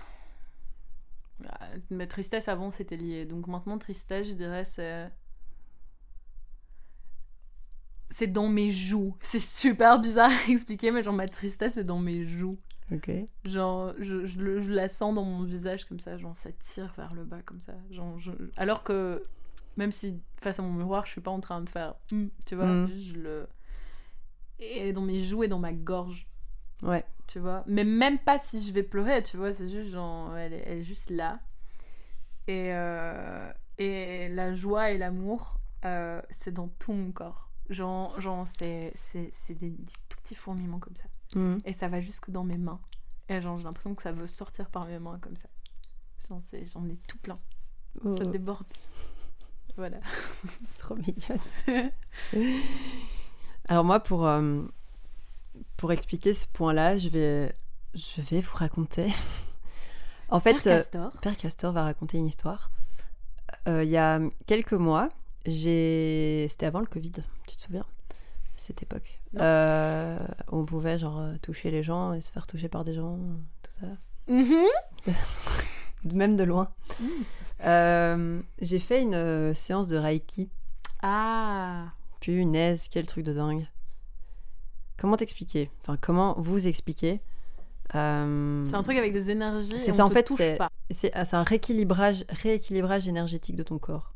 [1.49, 5.11] Ah, tristesse avant c'était lié, donc maintenant tristesse, je dirais c'est.
[8.11, 9.17] C'est dans mes joues.
[9.21, 12.59] C'est super bizarre à expliquer, mais genre ma tristesse est dans mes joues.
[12.93, 13.11] Ok.
[13.45, 16.93] Genre, je, je le- je la sens dans mon visage comme ça, genre ça tire
[16.97, 17.73] vers le bas comme ça.
[17.91, 19.25] Genre, je- Alors que,
[19.77, 21.95] même si face à mon miroir, je suis pas en train de faire.
[22.11, 22.87] Hmm tu vois, Mm.
[22.89, 23.47] juste je le.
[24.59, 26.27] Et elle est dans mes joues et dans ma gorge,
[26.83, 27.05] Ouais.
[27.27, 27.63] tu vois?
[27.67, 30.37] Mais même pas si je vais pleurer, tu vois, c'est juste genre.
[30.37, 31.41] Elle est, elle est juste là.
[32.49, 37.49] Et, euh, et la joie et l'amour, euh, c'est dans tout mon corps.
[37.69, 39.77] Genre, genre c'est des, des
[40.09, 41.05] tout petits fourmillements comme ça
[41.35, 41.59] Hmm.
[41.65, 42.81] et ça va jusque dans mes mains.
[43.29, 45.49] Et genre, j'ai l'impression que ça veut sortir par mes mains comme ça.
[46.29, 47.39] J'en ai tout plein.
[48.05, 48.67] Oh, Ça déborde.
[49.77, 49.99] Voilà.
[50.79, 51.91] trop mignonne.
[53.67, 54.63] Alors moi, pour, euh,
[55.77, 57.55] pour expliquer ce point-là, je vais,
[57.95, 59.13] je vais vous raconter.
[60.29, 61.13] en fait, Père euh, Castor.
[61.21, 62.71] Père Castor va raconter une histoire.
[63.69, 65.09] Euh, Il y a quelques mois,
[65.47, 66.47] j'ai...
[66.49, 67.13] C'était avant le Covid,
[67.47, 67.87] tu te souviens?
[68.61, 69.19] Cette époque.
[69.39, 73.19] Euh, on pouvait genre euh, toucher les gens et se faire toucher par des gens,
[73.63, 73.87] tout ça.
[74.29, 74.67] Mhm.
[76.05, 76.71] Même de loin.
[77.01, 77.07] Mm.
[77.65, 80.51] Euh, j'ai fait une euh, séance de Reiki.
[81.01, 81.87] Ah.
[82.21, 83.67] Punaise, quel truc de dingue.
[84.99, 85.71] Comment t'expliquer?
[85.81, 87.23] Enfin, comment vous expliquer?
[87.91, 91.43] C'est un truc avec des énergies C'est ça, on en te fait, ah, c'est un
[91.45, 94.13] rééquilibrage, rééquilibrage énergétique de ton corps.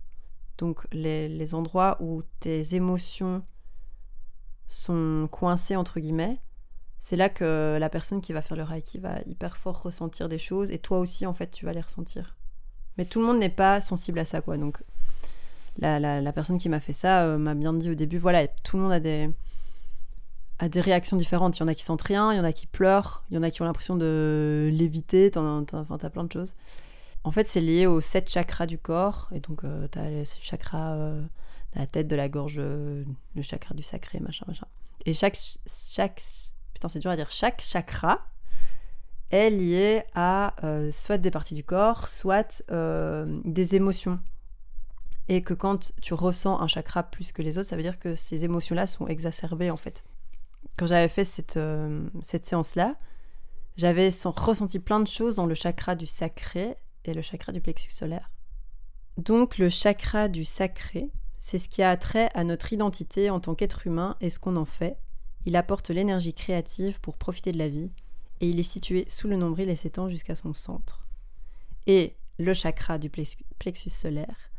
[0.58, 3.42] Donc les, les endroits où tes émotions
[4.68, 6.38] sont coincées, entre guillemets,
[6.98, 10.38] c'est là que la personne qui va faire le Reiki va hyper fort ressentir des
[10.38, 12.34] choses et toi aussi, en fait, tu vas les ressentir.
[12.96, 14.56] Mais tout le monde n'est pas sensible à ça, quoi.
[14.56, 14.82] Donc
[15.78, 18.46] la, la- la personne qui m'a fait ça euh, m'a bien dit au début, voilà,
[18.48, 19.28] tout le monde a des,
[20.60, 21.58] a des réactions différentes.
[21.58, 23.38] Il y en a qui sentent rien, il y en a qui pleurent, il y
[23.38, 25.64] en a qui ont l'impression de l'éviter, enfin,
[25.98, 26.54] t'as plein de choses.
[27.24, 29.28] En fait, c'est lié aux sept chakras du corps.
[29.32, 31.22] Et donc, euh, t'as les chakras euh,
[31.74, 33.04] la tête, de la gorge, euh,
[33.34, 34.66] le chakra du sacré, machin, machin.
[35.06, 36.22] Et chaque, chaque,
[36.72, 38.26] putain, c'est dur à dire, chaque chakra
[39.30, 44.20] est lié à euh, soit des parties du corps, soit euh, des émotions.
[45.28, 48.14] Et que quand tu ressens un chakra plus que les autres, ça veut dire que
[48.14, 50.04] ces émotions-là sont exacerbées, en fait.
[50.76, 51.58] Quand j'avais fait cette,
[52.22, 52.96] cette séance-là,
[53.76, 57.60] j'avais sen- ressenti plein de choses dans le chakra du sacré et le chakra du
[57.60, 58.30] plexus solaire.
[59.16, 61.10] Donc le chakra du sacré,
[61.46, 64.56] c'est ce qui a trait à notre identité en tant qu'être humain et ce qu'on
[64.56, 64.96] en fait.
[65.44, 67.90] Il apporte l'énergie créative pour profiter de la vie
[68.40, 71.06] et il est situé sous le nombril et s'étend jusqu'à son centre.
[71.86, 74.50] Et le chakra du plex- plexus solaire,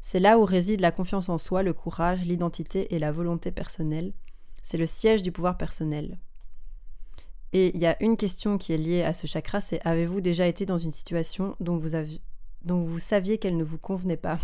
[0.00, 4.14] c'est là où réside la confiance en soi, le courage, l'identité et la volonté personnelle.
[4.62, 6.18] C'est le siège du pouvoir personnel.
[7.52, 10.46] Et il y a une question qui est liée à ce chakra, c'est avez-vous déjà
[10.46, 12.22] été dans une situation dont vous, aviez,
[12.64, 14.38] dont vous saviez qu'elle ne vous convenait pas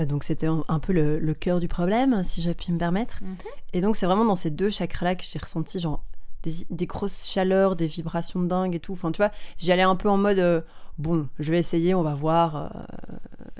[0.00, 3.18] Euh, Donc c'était un, peu le, le cœur du problème, si je puis me permettre.
[3.22, 3.36] Mhm.
[3.74, 6.02] Et donc c'est vraiment dans ces deux chakras-là que j'ai ressenti genre
[6.44, 8.92] des, des grosses chaleurs, des vibrations de dingue et tout.
[8.92, 10.60] Enfin tu vois, j'y allais un peu en mode euh,
[10.98, 12.56] bon, je vais essayer, on va voir.
[12.56, 12.68] euh,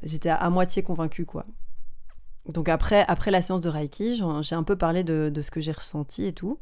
[0.04, 1.44] J'étais à, à moitié convaincue quoi.
[2.46, 5.61] Donc après, après la séance de Reiki, j'ai un peu parlé de, de ce que
[5.61, 6.59] j'ai ressenti et tout.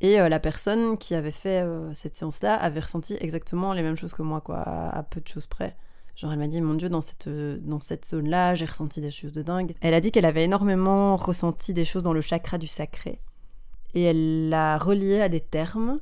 [0.00, 1.62] Et euh, la personne qui avait fait
[1.92, 5.28] cette séance-là avait ressenti exactement les mêmes choses que moi, quoi, à, à peu de
[5.28, 5.76] choses près.
[6.16, 9.10] Genre, elle m'a dit, mon Dieu, dans cette, euh, dans cette zone-là, j'ai ressenti des
[9.10, 9.74] choses de dingue.
[9.80, 13.20] Elle a dit qu'elle avait énormément ressenti des choses dans le chakra du sacré.
[13.94, 15.96] Et elle l'a relié à des termes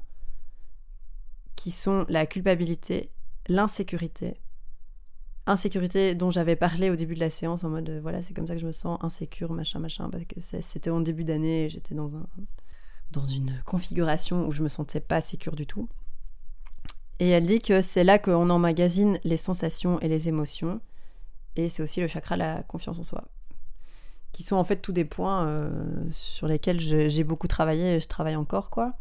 [1.56, 3.10] qui sont la culpabilité,
[3.48, 4.36] l'insécurité,
[5.46, 8.46] insécurité dont j'avais parlé au début de la séance en mode euh, voilà c'est comme
[8.46, 11.94] ça que je me sens insécure machin machin parce que c'était en début d'année j'étais
[11.94, 12.26] dans un
[13.10, 15.88] dans une configuration où je me sentais pas sécure du tout
[17.22, 20.80] et elle dit que c'est là qu'on emmagasine les sensations et les émotions
[21.56, 23.24] et c'est aussi le chakra de la confiance en soi
[24.32, 25.70] qui sont en fait tous des points euh,
[26.10, 28.94] sur lesquels j'ai beaucoup travaillé et je travaille encore quoi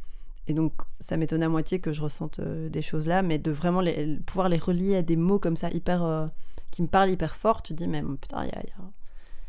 [0.47, 3.51] et donc, ça m'étonne à moitié que je ressente euh, des choses là, mais de
[3.51, 3.83] vraiment
[4.25, 6.03] pouvoir les relier à des mots comme ça, hyper.
[6.03, 6.27] euh,
[6.71, 8.45] qui me parlent hyper fort, tu dis, mais putain,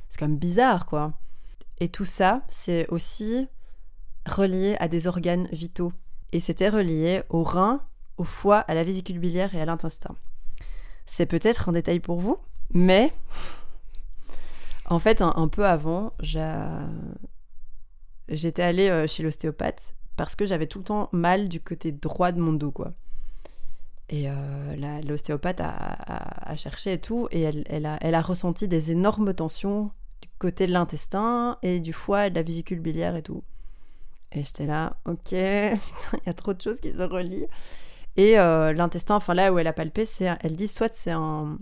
[0.08, 1.12] c'est quand même bizarre, quoi.
[1.78, 3.48] Et tout ça, c'est aussi
[4.26, 5.92] relié à des organes vitaux.
[6.32, 7.80] Et c'était relié au rein,
[8.22, 10.14] au foie, à la vésicule biliaire et à l'intestin.
[11.06, 12.38] C'est peut-être un détail pour vous,
[12.72, 13.12] mais.
[14.86, 16.12] En fait, un, peu avant,
[18.28, 22.32] j'étais allée euh, chez l'ostéopathe parce que j'avais tout le temps mal du côté droit
[22.32, 22.92] de mon dos, quoi.
[24.08, 30.28] Et euh, l'ostéopathe a, cherché et tout, et elle, a, ressenti des énormes tensions du
[30.38, 33.42] côté de l'intestin et du foie et de la vésicule biliaire et tout.
[34.32, 37.46] Et j'étais là, ok, il y a trop de choses qui se relient.
[38.16, 40.04] Et euh, l'intestin, enfin là où elle a palpé,
[40.42, 41.58] elle dit soit c'est un,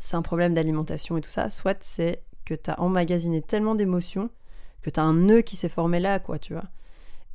[0.00, 4.30] c'est un problème d'alimentation et tout ça, soit c'est que tu as emmagasiné tellement d'émotions
[4.82, 6.64] que tu as un nœud qui s'est formé là, quoi, tu vois.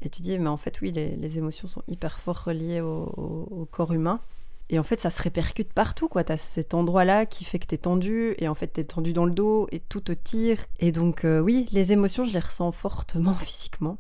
[0.02, 3.94] Et tu dis, mais en fait, oui, les, émotions sont hyper fort reliées au, corps
[3.94, 4.20] humain.
[4.70, 6.26] Et en fait, ça se répercute partout, quoi.
[6.26, 8.84] Tu as cet endroit-là qui fait que tu es tendu, et en fait, tu es
[8.84, 10.66] tendu dans le dos, et tout te tire.
[10.80, 13.98] Et donc, euh, oui, les émotions, je les ressens fortement physiquement.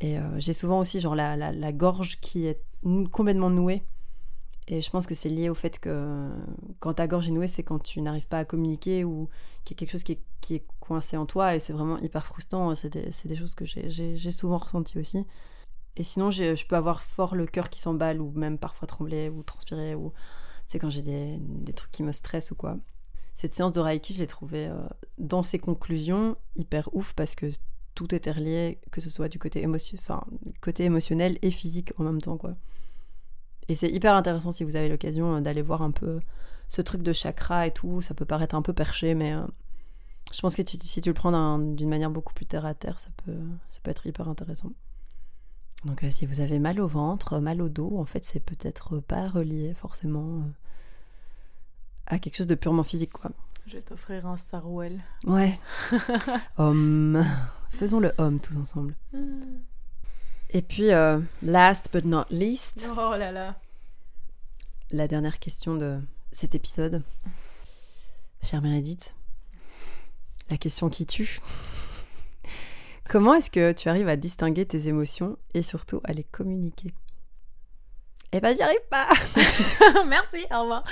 [0.00, 2.60] Et euh, j'ai souvent aussi, genre, la, la, gorge qui est
[3.12, 3.82] complètement nouée.
[4.66, 6.30] Et je pense que c'est lié au fait que
[6.80, 9.28] quand ta gorge est nouée, c'est quand tu n'arrives pas à communiquer ou
[9.64, 11.98] qu'il y a quelque chose qui est, qui est coincé en toi et c'est vraiment
[11.98, 12.74] hyper frustrant.
[12.74, 15.26] C'est des, des choses que j'ai- souvent ressenties aussi.
[15.96, 19.42] Et sinon, je peux avoir fort le cœur qui s'emballe ou même parfois trembler ou
[19.42, 20.12] transpirer ou
[20.66, 22.78] c'est quand j'ai des, des trucs qui me stressent ou quoi.
[23.34, 24.86] Cette séance de Reiki, je l'ai trouvée euh,
[25.18, 27.48] dans ses conclusions hyper ouf parce que
[27.94, 31.92] tout était relié, que ce soit du côté, émotion, enfin, du côté émotionnel et physique
[31.98, 32.54] en même temps quoi.
[33.68, 36.20] Et c'est hyper intéressant si vous avez l'occasion euh, d'aller voir un peu
[36.68, 38.00] ce truc de chakra et tout.
[38.02, 39.42] Ça peut paraître un peu perché, mais euh,
[40.32, 42.74] je pense que tu- si tu le prends d'un- d'une manière beaucoup plus terre à
[42.74, 43.36] terre, ça peut,
[43.70, 44.70] ça peut être hyper intéressant.
[45.86, 48.98] Donc euh, si vous avez mal au ventre, mal au dos, en fait c'est peut-être
[49.00, 50.50] pas relié forcément euh,
[52.06, 53.30] à quelque chose de purement physique quoi.
[53.66, 55.00] Je vais t'offrir un Starwell.
[55.26, 55.58] Ouais.
[56.58, 57.24] Homme.
[57.74, 58.94] Faisons le homme tous ensemble.
[60.50, 63.56] Et puis, euh, last but not least, Oh là là.
[64.90, 65.98] la dernière question de
[66.30, 67.02] cet épisode.
[68.42, 69.14] Chère Meredith,
[70.50, 71.40] la question qui tue.
[73.08, 76.94] Comment est-ce que tu arrives à distinguer tes émotions et surtout à les communiquer?
[78.32, 79.08] Eh ben, j'y arrive pas
[80.06, 80.84] Merci, au revoir.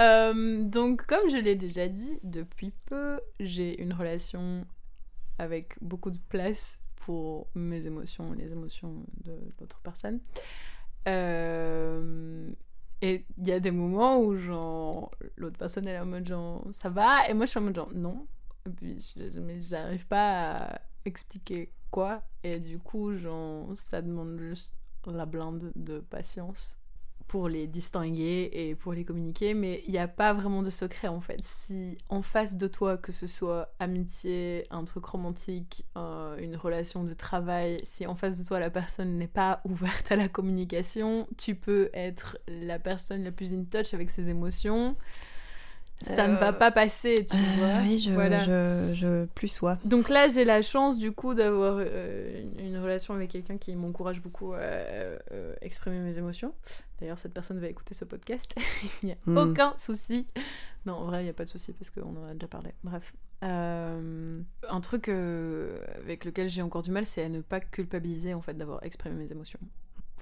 [0.00, 4.64] Euh, donc, comme je l'ai déjà dit, depuis peu, j'ai une relation
[5.40, 10.20] avec beaucoup de place pour mes émotions, les émotions de l'autre personne.
[11.08, 12.50] Euh,
[13.02, 14.34] et il y a des moments où,
[15.36, 17.28] l'autre personne elle est en mode genre, ça va?
[17.28, 18.26] Et moi, je suis en mode genre, non.
[18.66, 22.22] Et puis, je- mais j'arrive pas à expliquer quoi.
[22.44, 24.74] Et du coup, genre, ça demande juste
[25.06, 26.78] la blinde de patience
[27.30, 31.06] pour les distinguer et pour les communiquer, mais il n'y a pas vraiment de secret
[31.06, 31.38] en fait.
[31.42, 37.12] Si en face de toi, que ce soit amitié, un truc romantique, une relation de
[37.12, 41.54] travail, si en face de toi la personne n'est pas ouverte à la communication, tu
[41.54, 44.96] peux être la personne la plus in touch avec ses émotions.
[46.02, 47.66] Ça ne va Euh, pas passer, tu vois.
[47.66, 48.40] Euh, Oui, je, Voilà.
[48.44, 49.76] je, je plus sois.
[49.84, 54.22] Donc là, j'ai la chance du coup d'avoir euh, une, relation avec quelqu'un qui m'encourage
[54.22, 54.60] beaucoup à
[55.60, 56.54] exprimer mes émotions.
[57.00, 58.54] D'ailleurs, cette personne va écouter ce podcast.
[59.02, 59.36] il n'y a Hmm.
[59.36, 60.26] aucun souci.
[60.86, 62.70] Non, en vrai, il n'y a pas de souci parce qu'on en a déjà parlé.
[62.82, 63.12] Bref.
[63.42, 68.54] Un truc avec lequel j'ai encore du mal, c'est à ne pas culpabiliser en fait
[68.54, 69.58] d'avoir exprimé mes émotions.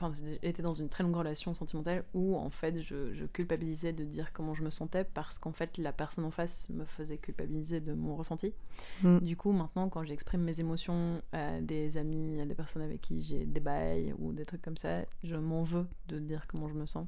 [0.01, 4.05] Enfin, j'étais dans une très longue relation sentimentale où en fait je, je culpabilisais de
[4.05, 7.81] dire comment je me sentais parce qu'en fait la personne en face me faisait culpabiliser
[7.81, 8.55] de mon ressenti.
[9.03, 9.19] Mm.
[9.19, 13.23] Du coup, maintenant, quand j'exprime mes émotions à des amis, à des personnes avec qui
[13.23, 16.75] j'ai des bails ou des trucs comme ça, je m'en veux de dire comment je
[16.75, 17.07] me sens.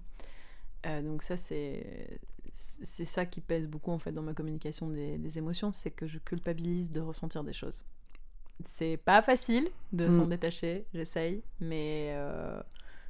[0.86, 2.18] Euh, donc ça, c'est
[2.82, 6.06] c'est ça qui pèse beaucoup en fait dans ma communication des, des émotions, c'est que
[6.06, 7.84] je culpabilise de ressentir des choses.
[8.66, 10.12] C'est pas facile de Mm.
[10.12, 12.60] s'en détacher, j'essaye, mais euh,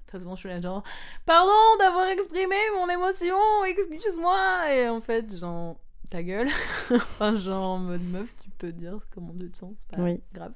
[0.07, 0.83] très souvent je suis là genre
[1.27, 3.37] pardon d'avoir exprimé mon émotion,
[3.67, 5.77] excuse-moi et en fait genre
[6.11, 6.49] ta gueule,
[6.95, 10.21] enfin genre en mode meuf tu peux dire comment tu te sens, c'est pas Oui.
[10.33, 10.53] grave.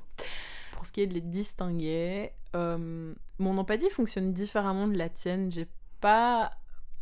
[0.73, 5.51] Pour ce qui est de les distinguer, euh, mon empathie fonctionne différemment de la tienne.
[5.53, 5.69] J'ai
[6.01, 6.51] pas.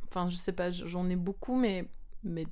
[0.08, 1.88] Enfin, je sais pas, j'en ai beaucoup, mais,
[2.22, 2.44] mais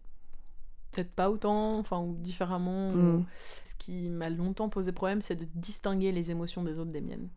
[0.93, 2.93] peut-être pas autant, enfin, ou différemment.
[2.93, 3.18] Mm.
[3.20, 3.26] ou-
[3.64, 7.28] Ce qui m'a longtemps posé problème, c'est de distinguer les émotions des autres des miennes.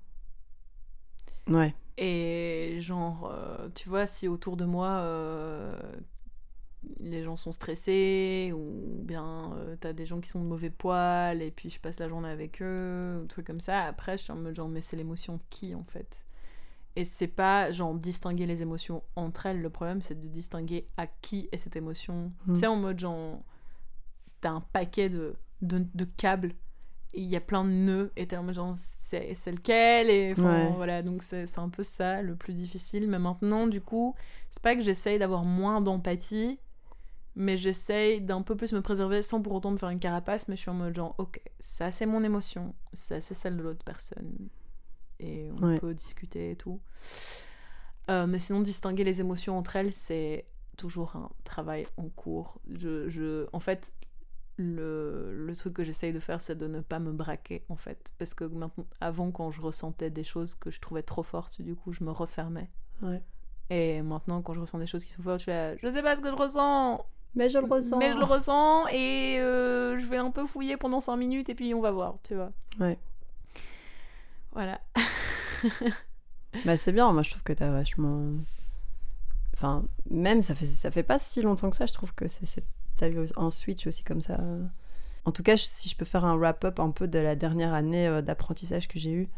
[1.47, 1.73] Ouais.
[1.97, 5.75] Et genre, euh, tu vois, si autour de moi, euh,
[6.99, 11.41] les gens sont stressés, ou bien euh, t'as des gens qui sont de mauvais poil,
[11.41, 14.31] et puis je passe la journée avec eux, ou trucs comme ça, après je suis
[14.33, 16.25] en mode genre, mais c'est l'émotion de qui en fait?
[16.95, 21.07] Et c'est pas genre distinguer les émotions entre elles, le problème c'est de distinguer à
[21.07, 22.31] qui est cette émotion.
[22.45, 22.53] Mm.
[22.53, 23.41] Tu sais, en mode genre,
[24.41, 26.53] t'as un paquet de, de, de câbles
[27.15, 30.33] il y a plein de nœuds et t'es en mode genre c'est c'est lequel et
[30.35, 30.71] Ouais.
[30.75, 34.15] voilà donc c'est c'est un peu ça le plus difficile mais maintenant du coup
[34.49, 36.59] c'est pas que j'essaye d'avoir moins d'empathie
[37.35, 40.55] mais j'essaye d'un peu plus me préserver sans pour autant me faire une carapace mais
[40.55, 43.83] je suis en mode genre ok ça c'est mon émotion ça c'est celle de l'autre
[43.85, 44.49] personne
[45.23, 45.79] et on Ouais.
[45.79, 46.79] peut discuter et tout
[48.09, 50.45] Euh, mais sinon distinguer les émotions entre elles c'est
[50.75, 53.93] toujours un travail en cours je, je en fait
[54.57, 58.13] le, le truc que j'essaye de faire, c'est de ne pas me braquer, en fait.
[58.19, 61.73] Parce que maintenant, avant, quand je ressentais des choses que je trouvais trop fortes, du
[61.75, 62.69] coup, je me refermais.
[63.01, 63.23] Ouais.
[63.71, 66.03] Et maintenant, quand je ressens des choses qui sont fortes, je suis là, je sais
[66.03, 67.03] pas ce que je ressens,
[67.33, 67.97] Mais je le ressens.
[67.97, 71.55] mais je le ressens, et euh, je vais un peu fouiller pendant 5 minutes, et
[71.55, 72.51] puis on va voir, tu vois.
[72.79, 72.99] Ouais.
[74.53, 74.79] Voilà.
[76.65, 78.33] Bah c'est bien, moi je trouve que t'as vachement...
[79.53, 82.63] Enfin, même ça fait, ça fait pas si longtemps que ça, je trouve que c'est,
[82.97, 84.39] t'as eu un switch aussi comme ça.
[85.25, 88.07] En tout cas, si je peux faire un wrap-up un peu de la dernière année
[88.07, 89.29] euh, d'apprentissage que j'ai eu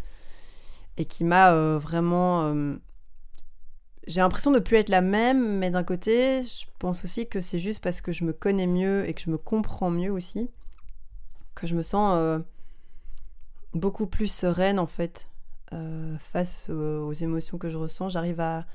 [0.97, 2.43] et qui m'a euh, vraiment...
[2.53, 2.75] euh,
[4.07, 7.59] J'ai l'impression de plus être la même, mais d'un côté, je pense aussi que c'est
[7.59, 10.49] juste parce que je me connais mieux et que je me comprends mieux aussi,
[11.55, 12.41] que je me sens
[13.75, 15.27] beaucoup plus sereine en fait
[15.73, 18.09] euh, face aux, émotions que je ressens.
[18.09, 18.65] J'arrive à,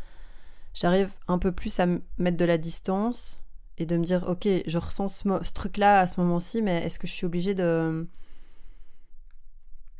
[0.74, 1.86] j'arrive un peu plus à
[2.18, 3.42] mettre de la distance
[3.78, 7.06] et de me dire, ok, je ressens ce, truc-là à ce moment-ci, mais est-ce que
[7.06, 8.06] je suis obligée de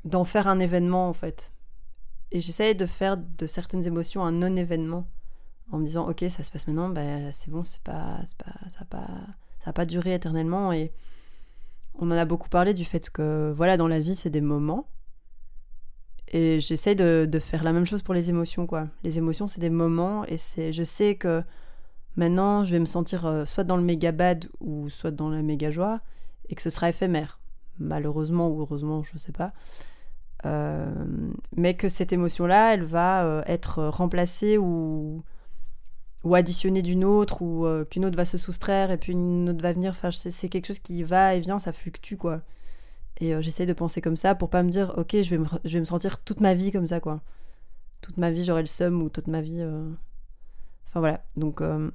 [0.05, 1.53] d'en faire un événement en fait?
[2.33, 5.09] Et j'essaye de faire de certaines émotions un non-événement
[5.73, 8.81] en me disant, ok, ça se passe maintenant, ben c'est bon, c'est pas, pas, ça
[8.81, 9.07] va pas,
[9.61, 10.93] ça va pas durer éternellement et
[12.01, 14.89] on en a beaucoup parlé du fait que voilà dans la vie c'est des moments
[16.33, 18.87] et j'essaye de, de faire la même chose pour les émotions, quoi.
[19.03, 21.43] Les émotions, c'est des moments, et c'est, je sais que
[22.17, 25.43] maintenant, je vais me sentir euh, soit dans le méga bad ou soit dans la
[25.43, 26.01] méga joie,
[26.49, 27.41] et que ce sera éphémère.
[27.79, 29.53] Malheureusement ou heureusement, je sais pas.
[30.47, 30.89] Euh,
[31.57, 35.25] mais que cette émotion-là, elle va euh, être remplacée ou,
[36.25, 39.63] ou additionnée d'une autre, ou euh, qu'une autre va se soustraire, et puis une autre
[39.63, 39.91] va venir.
[39.93, 42.43] Enfin, c'est, quelque chose qui va et vient, ça fluctue, quoi.
[43.21, 45.47] Et euh, j'essaye de penser comme ça pour pas me dire, ok, je vais me,
[45.65, 47.23] je vais me sentir toute ma vie comme ça, quoi.
[48.03, 49.59] Toute ma vie, j'aurai le seum ou toute ma vie.
[49.61, 49.91] euh,
[50.89, 51.23] Enfin voilà.
[51.37, 51.61] Donc.
[51.61, 51.91] euh,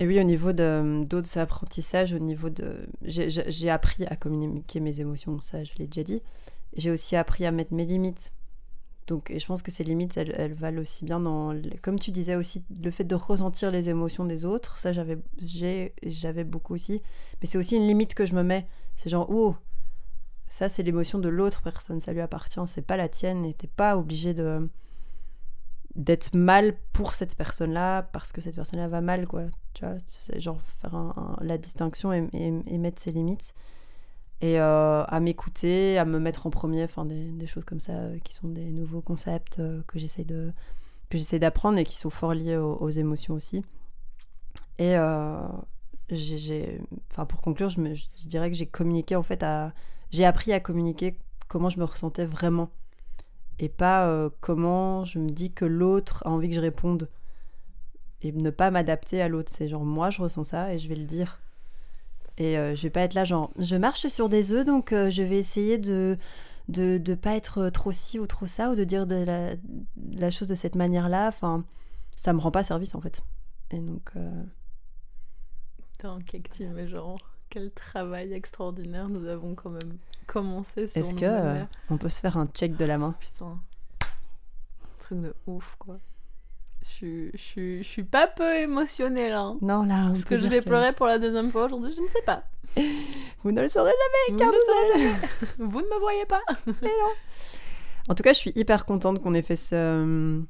[0.00, 2.88] Et oui, au niveau d'autres apprentissages, au niveau de.
[3.02, 6.22] J'ai appris à communiquer mes émotions, ça je l'ai déjà dit.
[6.76, 8.32] J'ai aussi appris à mettre mes limites.
[9.10, 11.52] Donc, et je pense que ces limites, elles, valent aussi bien dans.
[11.82, 15.18] Comme tu disais aussi, le fait de ressentir les émotions des autres, ça j'avais,
[16.06, 17.02] j'avais beaucoup aussi.
[17.40, 18.68] Mais c'est aussi une limite que je me mets.
[18.94, 19.56] C'est genre, oh,
[20.46, 23.66] ça c'est l'émotion de l'autre personne, ça lui appartient, c'est pas la tienne, et t'es
[23.66, 24.70] pas obligé de
[25.96, 29.46] d'être mal pour cette personne-là parce que cette personne-là va mal, quoi.
[29.74, 29.96] Tu vois,
[30.38, 33.54] genre faire la distinction et- et mettre ses limites.
[34.40, 38.18] Et euh, à m'écouter, à me mettre en premier, enfin des, choses comme ça euh,
[38.24, 40.52] qui sont des nouveaux concepts euh, que j'essaie de
[41.10, 43.64] que j'essaie d'apprendre et qui sont fort liés aux, aux émotions aussi.
[44.78, 44.94] Et
[46.10, 46.80] j'ai-
[47.10, 49.72] enfin pour conclure, je, me, je dirais que j'ai communiqué en fait à,
[50.10, 51.16] j'ai appris à communiquer
[51.48, 52.70] comment je me ressentais vraiment
[53.58, 57.08] et pas comment je me dis que l'autre a envie que je réponde
[58.22, 59.52] et ne pas m'adapter à l'autre.
[59.54, 61.40] C'est genre moi je ressens ça et je vais le dire.
[62.40, 65.10] Et euh, je vais pas être là genre je marche sur des œufs donc euh,
[65.10, 66.16] je vais essayer de
[66.68, 70.20] de de pas être trop ci ou trop ça ou de dire de la, de
[70.20, 71.28] la chose de cette manière-là.
[71.28, 71.64] Enfin,
[72.16, 73.22] ça me rend pas service en fait.
[73.70, 74.42] Et donc euh,
[76.26, 77.18] Cacti, mais genre,
[77.50, 82.20] quel travail extraordinaire nous avons quand même commencé sur est-ce que euh, on peut se
[82.20, 83.14] faire un check de la main?
[83.20, 83.60] Putain.
[84.98, 85.98] Truc de ouf, quoi.
[86.82, 89.40] Je suis- je suis- je suis pas peu émotionnée là.
[89.42, 89.58] hein.
[89.60, 92.22] Non là, Est-ce que je vais pleurer pour la deuxième fois aujourd'hui Je ne sais
[92.24, 92.44] pas.
[93.44, 93.90] Vous ne le saurez
[94.30, 95.28] Vous car ne nous le saurez jamais.
[95.58, 96.40] Vous ne me voyez pas.
[98.08, 100.42] En tout cas, je suis hyper contente qu'on ait fait ce,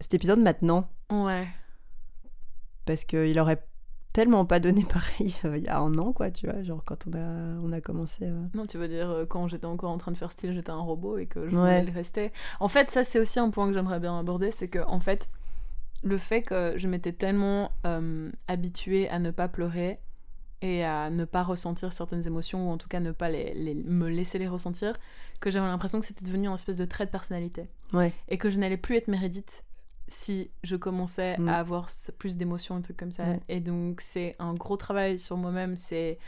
[0.00, 1.46] cet épisode maintenant, Ouais.
[2.84, 3.62] parce qu'il aurait
[4.12, 7.06] tellement pas donné pareil euh, il y a un an, quoi, tu vois, genre quand
[7.06, 8.24] on a, on a commencé.
[8.24, 8.42] euh.
[8.54, 10.80] Non, tu veux dire euh, quand j'étais encore en train de faire style, j'étais un
[10.80, 11.60] robot et que je Ouais.
[11.80, 12.32] voulais le rester.
[12.60, 15.28] En fait, ça c'est aussi un point que j'aimerais bien aborder, c'est que en fait,
[16.06, 19.98] le fait que je m'étais tellement euh, habituée à ne pas pleurer,
[20.62, 23.74] et à ne pas ressentir certaines émotions, ou en tout cas ne pas les, les-
[23.74, 24.98] me laisser les ressentir,
[25.38, 27.68] que j'avais l'impression que c'était devenu un espèce de trait de personnalité.
[27.92, 28.12] Ouais.
[28.28, 29.64] Et que je n'allais plus être Meredith
[30.08, 31.48] si je commençais Mm.
[31.48, 31.88] à avoir
[32.18, 33.24] plus d'émotions, un truc comme ça.
[33.24, 33.40] Ouais.
[33.48, 36.18] Et donc c'est un gros travail sur moi-même, c'est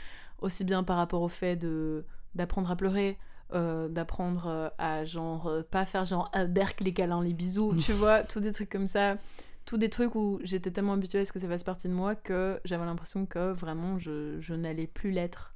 [0.41, 2.05] aussi bien par rapport au fait de
[2.35, 3.17] d'apprendre à pleurer,
[3.53, 7.75] euh, d'apprendre euh, à genre euh, pas faire genre ah, berk les câlins les bisous
[7.75, 9.17] tu vois tous des trucs comme ça
[9.65, 12.15] tous des trucs où j'étais tellement habituée à ce que ça fasse partie de moi
[12.15, 15.53] que j'avais l'impression que vraiment je, je n'allais plus l'être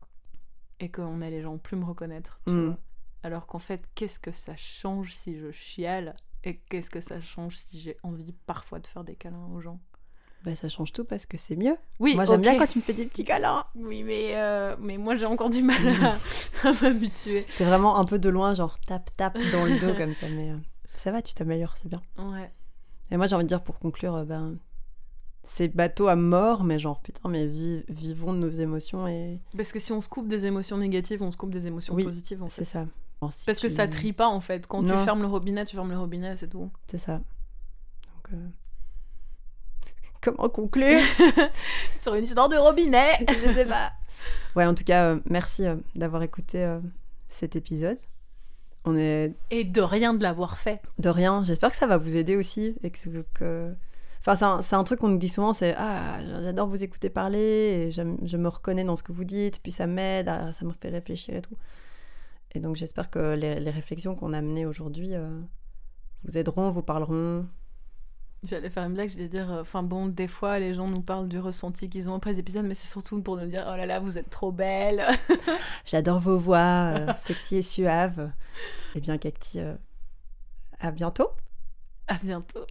[0.79, 2.65] et qu'on allait genre plus me reconnaître tu Mm.
[2.65, 2.77] vois.
[3.23, 7.57] alors qu'en fait qu'est-ce que ça change si je chiale et qu'est-ce que ça change
[7.57, 9.79] si j'ai envie parfois de faire des câlins aux gens?
[10.43, 11.77] Bah, ça change tout parce que c'est mieux.
[11.99, 13.63] oui Moi, j'aime bien quand tu me fais des petits câlins.
[13.75, 16.17] oui mais euh, mais moi j'ai encore du mal à,
[16.67, 20.13] à m'habituer C'est vraiment un peu de loin, genre tape, tape dans le dos comme
[20.13, 20.27] ça.
[20.29, 20.57] Mais euh,
[20.95, 22.01] ça va, tu t'améliores, c'est bien.
[22.17, 22.51] ouais
[23.11, 24.57] Et moi, j'ai envie de dire pour conclure, euh, ben,
[25.45, 29.79] c'est bateau à mort, mais genre, putain, mais vi- vivons nos émotions et Parce que
[29.79, 32.47] si on se coupe des émotions négatives, on se coupe des émotions Oui, positives en
[32.49, 32.65] fait.
[32.65, 32.85] c'est ça.
[33.21, 34.67] Bon, si Parce que ça trie pas en fait.
[34.67, 34.97] Quand Non.
[34.97, 36.69] tu fermes le robinet, tu fermes le robinet, c'est tout.
[36.87, 37.13] C'est ça.
[37.19, 38.39] Donc,
[40.23, 41.01] Comment conclure
[42.01, 43.91] Sur une histoire de robinet Je sais pas.
[44.55, 46.79] Ouais, en tout cas, euh, merci euh, d'avoir écouté euh,
[47.27, 47.97] cet épisode.
[48.85, 50.81] On est Et de rien de l'avoir fait.
[50.99, 51.43] de rien.
[51.43, 52.75] J'espère que ça va vous aider aussi.
[52.83, 53.75] Et que, que-
[54.25, 57.91] Enfin, c'est un, truc qu'on nous dit souvent, c'est Ah, j'adore vous écouter parler, et
[57.91, 60.87] je me reconnais dans ce que vous dites, puis ça m'aide, ah, ça me fait
[60.87, 61.57] réfléchir et tout.
[62.55, 65.11] Et donc j'espère que les, les réflexions qu'on a menées aujourd'hui
[66.23, 67.45] vous aideront, vous parleront.
[68.43, 71.29] J'allais faire une blague, j'allais dire, euh, enfin bon, des fois les gens nous parlent
[71.29, 73.85] du ressenti qu'ils ont après les épisodes, mais c'est surtout pour nous dire, oh là
[73.85, 75.05] là, vous êtes trop belle.
[75.85, 78.31] J'adore vos voix euh, sexy et suaves.
[78.95, 79.75] Et bien, Cacti, euh,
[80.79, 81.29] à bientôt
[82.07, 82.65] à bientôt.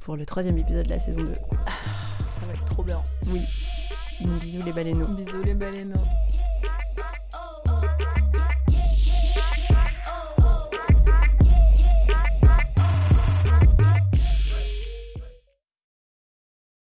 [0.00, 1.32] pour le troisième épisode de la saison 2.
[1.34, 3.02] Ça va être trop bien.
[3.28, 3.40] Oui.
[4.40, 5.08] Bisous les baleineaux.
[5.08, 6.04] Bisous les baleineaux.